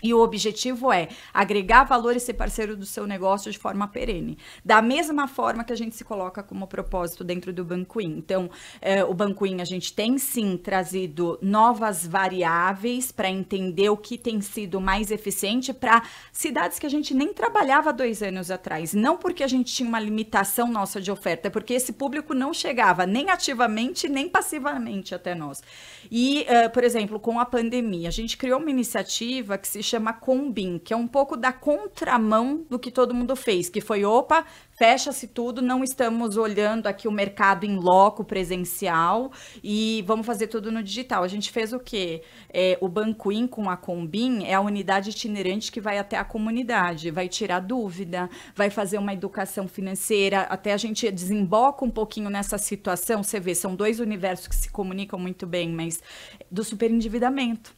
e 0.02 0.12
o 0.12 0.20
objetivo 0.20 0.92
é 0.92 1.08
agregar 1.32 1.84
valor 1.84 2.14
e 2.14 2.20
ser 2.20 2.34
parceiro 2.34 2.76
do 2.76 2.84
seu 2.84 3.06
negócio 3.06 3.50
de 3.50 3.58
forma 3.58 3.88
perene. 3.88 4.36
Da 4.62 4.82
mesma 4.82 5.26
forma 5.26 5.64
que 5.64 5.72
a 5.72 5.76
gente 5.76 5.96
se 5.96 6.04
coloca 6.04 6.42
como 6.42 6.66
propósito 6.66 7.24
dentro 7.24 7.50
do 7.50 7.64
Banquin. 7.64 8.18
Então, 8.18 8.50
é, 8.82 9.02
o 9.02 9.14
Banquin, 9.14 9.62
a 9.62 9.64
gente 9.64 9.94
tem 9.94 10.18
sim 10.18 10.58
trazido 10.58 11.38
novas 11.40 12.06
variáveis 12.06 13.10
para 13.10 13.30
entender 13.30 13.88
o 13.88 13.96
que 13.96 14.18
tem 14.18 14.42
sido 14.42 14.82
mais 14.82 15.10
eficiente 15.10 15.72
para 15.72 16.02
cidades 16.30 16.78
que 16.78 16.84
a 16.84 16.90
gente 16.90 17.14
nem 17.14 17.32
trabalhava 17.32 17.90
dois 17.90 18.22
anos 18.22 18.50
atrás. 18.50 18.92
Não 18.92 19.16
porque 19.16 19.42
a 19.42 19.48
gente 19.48 19.72
tinha 19.72 19.88
uma 19.88 19.98
limitação 19.98 20.68
nossa 20.68 21.00
de 21.00 21.10
oferta, 21.10 21.48
é 21.48 21.50
porque 21.50 21.72
esse 21.72 21.94
público 21.94 22.34
não 22.34 22.52
chegava 22.52 23.06
nem 23.06 23.30
ativamente 23.30 24.10
nem 24.10 24.28
passivamente 24.28 25.14
até 25.14 25.34
nós. 25.34 25.62
E, 26.10 26.46
uh, 26.48 26.70
por 26.70 26.84
exemplo, 26.84 27.18
com 27.18 27.40
a 27.40 27.46
pandemia, 27.46 28.08
a 28.08 28.12
gente 28.12 28.36
criou 28.36 28.60
uma 28.60 28.70
iniciativa 28.70 29.56
que 29.56 29.66
se 29.66 29.85
chama 29.86 30.12
Combin, 30.12 30.78
que 30.78 30.92
é 30.92 30.96
um 30.96 31.06
pouco 31.06 31.36
da 31.36 31.52
contramão 31.52 32.64
do 32.68 32.78
que 32.78 32.90
todo 32.90 33.14
mundo 33.14 33.36
fez, 33.36 33.68
que 33.68 33.80
foi, 33.80 34.04
opa, 34.04 34.44
fecha-se 34.78 35.28
tudo, 35.28 35.62
não 35.62 35.82
estamos 35.82 36.36
olhando 36.36 36.86
aqui 36.86 37.08
o 37.08 37.12
mercado 37.12 37.64
em 37.64 37.76
loco 37.76 38.24
presencial 38.24 39.30
e 39.62 40.04
vamos 40.06 40.26
fazer 40.26 40.48
tudo 40.48 40.70
no 40.70 40.82
digital. 40.82 41.22
A 41.22 41.28
gente 41.28 41.50
fez 41.50 41.72
o 41.72 41.78
quê? 41.78 42.22
É, 42.52 42.76
o 42.80 42.88
Banquin 42.88 43.46
com 43.46 43.70
a 43.70 43.76
Combin 43.76 44.44
é 44.44 44.54
a 44.54 44.60
unidade 44.60 45.10
itinerante 45.10 45.70
que 45.70 45.80
vai 45.80 45.98
até 45.98 46.16
a 46.16 46.24
comunidade, 46.24 47.10
vai 47.10 47.28
tirar 47.28 47.60
dúvida, 47.60 48.28
vai 48.54 48.70
fazer 48.70 48.98
uma 48.98 49.12
educação 49.12 49.68
financeira, 49.68 50.42
até 50.42 50.72
a 50.72 50.76
gente 50.76 51.10
desemboca 51.10 51.84
um 51.84 51.90
pouquinho 51.90 52.28
nessa 52.28 52.58
situação, 52.58 53.22
você 53.22 53.38
vê, 53.38 53.54
são 53.54 53.74
dois 53.74 54.00
universos 54.00 54.48
que 54.48 54.56
se 54.56 54.70
comunicam 54.70 55.18
muito 55.18 55.46
bem, 55.46 55.70
mas 55.70 56.02
do 56.50 56.64
superendividamento 56.64 57.75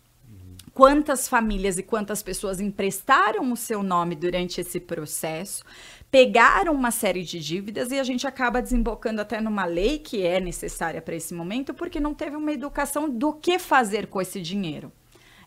quantas 0.78 1.26
famílias 1.26 1.76
e 1.76 1.82
quantas 1.82 2.22
pessoas 2.22 2.60
emprestaram 2.60 3.50
o 3.50 3.56
seu 3.56 3.82
nome 3.82 4.14
durante 4.14 4.60
esse 4.60 4.78
processo, 4.78 5.64
pegaram 6.08 6.72
uma 6.72 6.92
série 6.92 7.24
de 7.24 7.40
dívidas 7.40 7.90
e 7.90 7.98
a 7.98 8.04
gente 8.04 8.28
acaba 8.28 8.62
desembocando 8.62 9.20
até 9.20 9.40
numa 9.40 9.64
lei 9.64 9.98
que 9.98 10.22
é 10.22 10.38
necessária 10.38 11.02
para 11.02 11.16
esse 11.16 11.34
momento, 11.34 11.74
porque 11.74 11.98
não 11.98 12.14
teve 12.14 12.36
uma 12.36 12.52
educação 12.52 13.10
do 13.10 13.32
que 13.32 13.58
fazer 13.58 14.06
com 14.06 14.20
esse 14.20 14.40
dinheiro. 14.40 14.92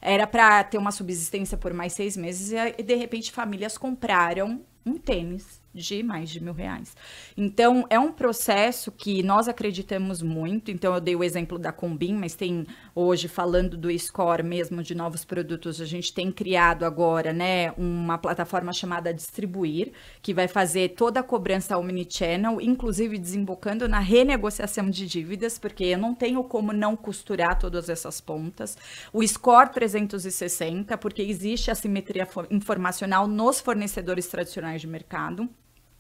Era 0.02 0.28
para 0.28 0.62
ter 0.66 0.78
uma 0.78 0.92
subsistência 0.92 1.58
por 1.58 1.74
mais 1.74 1.94
seis 1.94 2.18
meses 2.18 2.52
e, 2.52 2.84
de 2.84 2.96
repente, 2.96 3.32
famílias 3.32 3.78
compraram 3.78 4.66
um 4.86 4.98
tênis 4.98 5.61
de 5.74 6.04
mais 6.04 6.30
de 6.30 6.44
mil 6.44 6.54
reais. 6.54 6.96
Então, 7.36 7.86
é 7.90 7.98
um 7.98 8.12
processo 8.12 8.92
que 8.92 9.24
nós 9.24 9.48
acreditamos 9.48 10.22
muito. 10.22 10.70
Então, 10.70 10.94
eu 10.94 11.02
dei 11.02 11.16
o 11.16 11.24
exemplo 11.24 11.58
da 11.58 11.72
Combin, 11.72 12.14
mas 12.14 12.36
tem 12.36 12.66
hoje, 12.94 13.28
falando 13.28 13.78
do 13.78 13.98
score 13.98 14.44
mesmo 14.44 14.84
de 14.84 14.94
novos 14.94 15.24
produtos, 15.24 15.80
a 15.80 15.86
gente 15.86 16.14
tem 16.14 16.32
criado 16.32 16.84
agora 16.84 17.32
né, 17.32 17.72
uma 17.78 18.18
plataforma 18.18 18.74
chamada 18.74 19.14
Distribuir, 19.14 19.94
que 20.22 20.34
vai 20.34 20.48
fazer 20.48 20.90
toda 20.90 21.22
a 21.22 21.24
cobrança 21.24 21.78
omnichannel, 21.78 22.60
inclusive 22.60 23.18
desembocando 23.18 23.88
na 23.88 24.00
renegociação 24.00 24.90
de 24.90 25.06
dívidas, 25.08 25.58
porque 25.58 25.86
eu 25.86 25.98
não 25.98 26.14
tenho 26.14 26.44
como 26.44 26.74
não 26.74 26.96
costurar 26.96 27.58
todas 27.58 27.90
essas 27.90 28.20
pontas. 28.20 28.78
O 29.14 29.26
score 29.26 29.72
360, 29.72 30.98
porque 30.98 31.22
existe 31.22 31.72
assimetria 31.72 32.28
informacional 32.50 33.28
nos 33.28 33.60
fornecedores 33.60 34.28
tradicionais 34.28 34.82
de 34.82 34.88
mercado. 34.88 35.50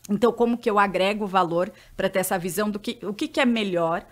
Então, 0.09 0.31
como 0.31 0.57
que 0.57 0.69
eu 0.69 0.79
agrego 0.79 1.27
valor 1.27 1.71
para 1.95 2.09
ter 2.09 2.19
essa 2.19 2.37
visão 2.37 2.69
do 2.69 2.79
que 2.79 2.99
o 3.03 3.13
que, 3.13 3.27
que 3.27 3.39
é 3.39 3.45
melhor? 3.45 4.05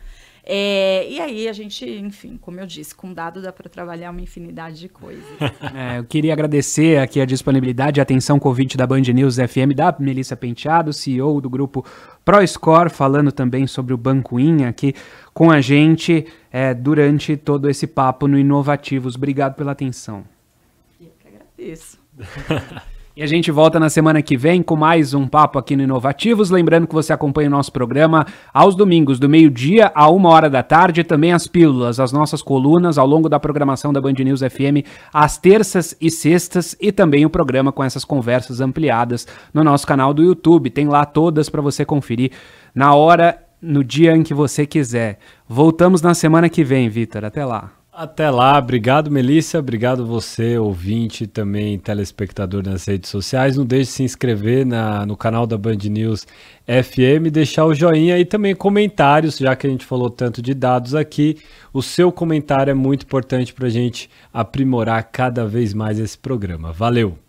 É, 0.51 1.07
e 1.07 1.19
aí 1.19 1.47
a 1.47 1.53
gente, 1.53 1.87
enfim, 1.87 2.35
como 2.35 2.59
eu 2.59 2.65
disse, 2.65 2.95
com 2.95 3.13
dado 3.13 3.39
dá 3.39 3.51
para 3.53 3.69
trabalhar 3.69 4.09
uma 4.09 4.21
infinidade 4.21 4.79
de 4.79 4.89
coisas. 4.89 5.23
É, 5.75 5.99
eu 5.99 6.03
queria 6.03 6.33
agradecer 6.33 6.97
aqui 6.97 7.21
a 7.21 7.25
disponibilidade 7.25 7.99
e 7.99 8.01
atenção 8.01 8.39
convite 8.39 8.75
da 8.75 8.87
Band 8.87 9.01
News 9.01 9.35
FM 9.35 9.75
da 9.75 9.95
Melissa 9.99 10.35
Penteado, 10.35 10.91
CEO 10.91 11.39
do 11.39 11.49
grupo 11.49 11.85
ProScore, 12.25 12.89
falando 12.89 13.31
também 13.31 13.67
sobre 13.67 13.93
o 13.93 13.97
Banco 13.97 14.39
In 14.39 14.63
aqui 14.63 14.95
com 15.33 15.51
a 15.51 15.61
gente 15.61 16.25
é, 16.51 16.73
durante 16.73 17.37
todo 17.37 17.69
esse 17.69 17.85
papo 17.85 18.27
no 18.27 18.39
Inovativos. 18.39 19.15
Obrigado 19.15 19.55
pela 19.55 19.73
atenção. 19.73 20.23
Eu 20.99 21.11
que 21.19 21.27
agradeço. 21.27 21.99
E 23.19 23.21
a 23.21 23.27
gente 23.27 23.51
volta 23.51 23.81
na 23.81 23.89
semana 23.89 24.21
que 24.21 24.37
vem 24.37 24.63
com 24.63 24.77
mais 24.77 25.13
um 25.13 25.27
papo 25.27 25.59
aqui 25.59 25.75
no 25.75 25.83
Inovativos. 25.83 26.49
Lembrando 26.49 26.87
que 26.87 26.93
você 26.93 27.11
acompanha 27.11 27.49
o 27.49 27.51
nosso 27.51 27.69
programa 27.69 28.25
aos 28.53 28.77
domingos, 28.77 29.19
do 29.19 29.27
meio-dia 29.27 29.91
a 29.93 30.09
uma 30.09 30.29
hora 30.29 30.49
da 30.49 30.63
tarde. 30.63 31.03
Também 31.03 31.33
as 31.33 31.45
pílulas, 31.45 31.99
as 31.99 32.13
nossas 32.13 32.41
colunas 32.41 32.97
ao 32.97 33.05
longo 33.05 33.27
da 33.27 33.37
programação 33.37 33.91
da 33.91 33.99
Band 33.99 34.13
News 34.13 34.39
FM, 34.39 34.87
às 35.11 35.37
terças 35.37 35.93
e 35.99 36.09
sextas. 36.09 36.77
E 36.79 36.93
também 36.93 37.25
o 37.25 37.29
programa 37.29 37.73
com 37.73 37.83
essas 37.83 38.05
conversas 38.05 38.61
ampliadas 38.61 39.27
no 39.53 39.65
nosso 39.65 39.85
canal 39.85 40.13
do 40.13 40.23
YouTube. 40.23 40.69
Tem 40.69 40.87
lá 40.87 41.03
todas 41.03 41.49
para 41.49 41.61
você 41.61 41.83
conferir 41.83 42.31
na 42.73 42.95
hora, 42.95 43.37
no 43.61 43.83
dia 43.83 44.15
em 44.15 44.23
que 44.23 44.33
você 44.33 44.65
quiser. 44.65 45.19
Voltamos 45.45 46.01
na 46.01 46.13
semana 46.13 46.47
que 46.47 46.63
vem, 46.63 46.87
Vitor. 46.87 47.25
Até 47.25 47.43
lá. 47.43 47.78
Até 48.01 48.29
lá, 48.29 48.57
obrigado 48.57 49.11
Melissa, 49.11 49.59
obrigado 49.59 50.05
você, 50.05 50.57
ouvinte, 50.57 51.27
também 51.27 51.77
telespectador 51.77 52.63
nas 52.63 52.85
redes 52.85 53.09
sociais. 53.09 53.57
Não 53.57 53.65
deixe 53.65 53.91
de 53.91 53.97
se 53.97 54.03
inscrever 54.03 54.65
na, 54.65 55.05
no 55.05 55.17
canal 55.17 55.45
da 55.45 55.57
Band 55.57 55.79
News 55.83 56.25
FM, 56.65 57.29
deixar 57.29 57.65
o 57.65 57.73
joinha 57.73 58.17
e 58.17 58.23
também 58.23 58.55
comentários, 58.55 59.37
já 59.37 59.53
que 59.53 59.67
a 59.67 59.69
gente 59.69 59.85
falou 59.85 60.09
tanto 60.09 60.41
de 60.41 60.53
dados 60.53 60.95
aqui. 60.95 61.39
O 61.73 61.81
seu 61.81 62.09
comentário 62.09 62.71
é 62.71 62.73
muito 62.73 63.03
importante 63.03 63.53
para 63.53 63.67
a 63.67 63.69
gente 63.69 64.09
aprimorar 64.31 65.03
cada 65.11 65.45
vez 65.45 65.73
mais 65.73 65.99
esse 65.99 66.17
programa. 66.17 66.71
Valeu! 66.71 67.28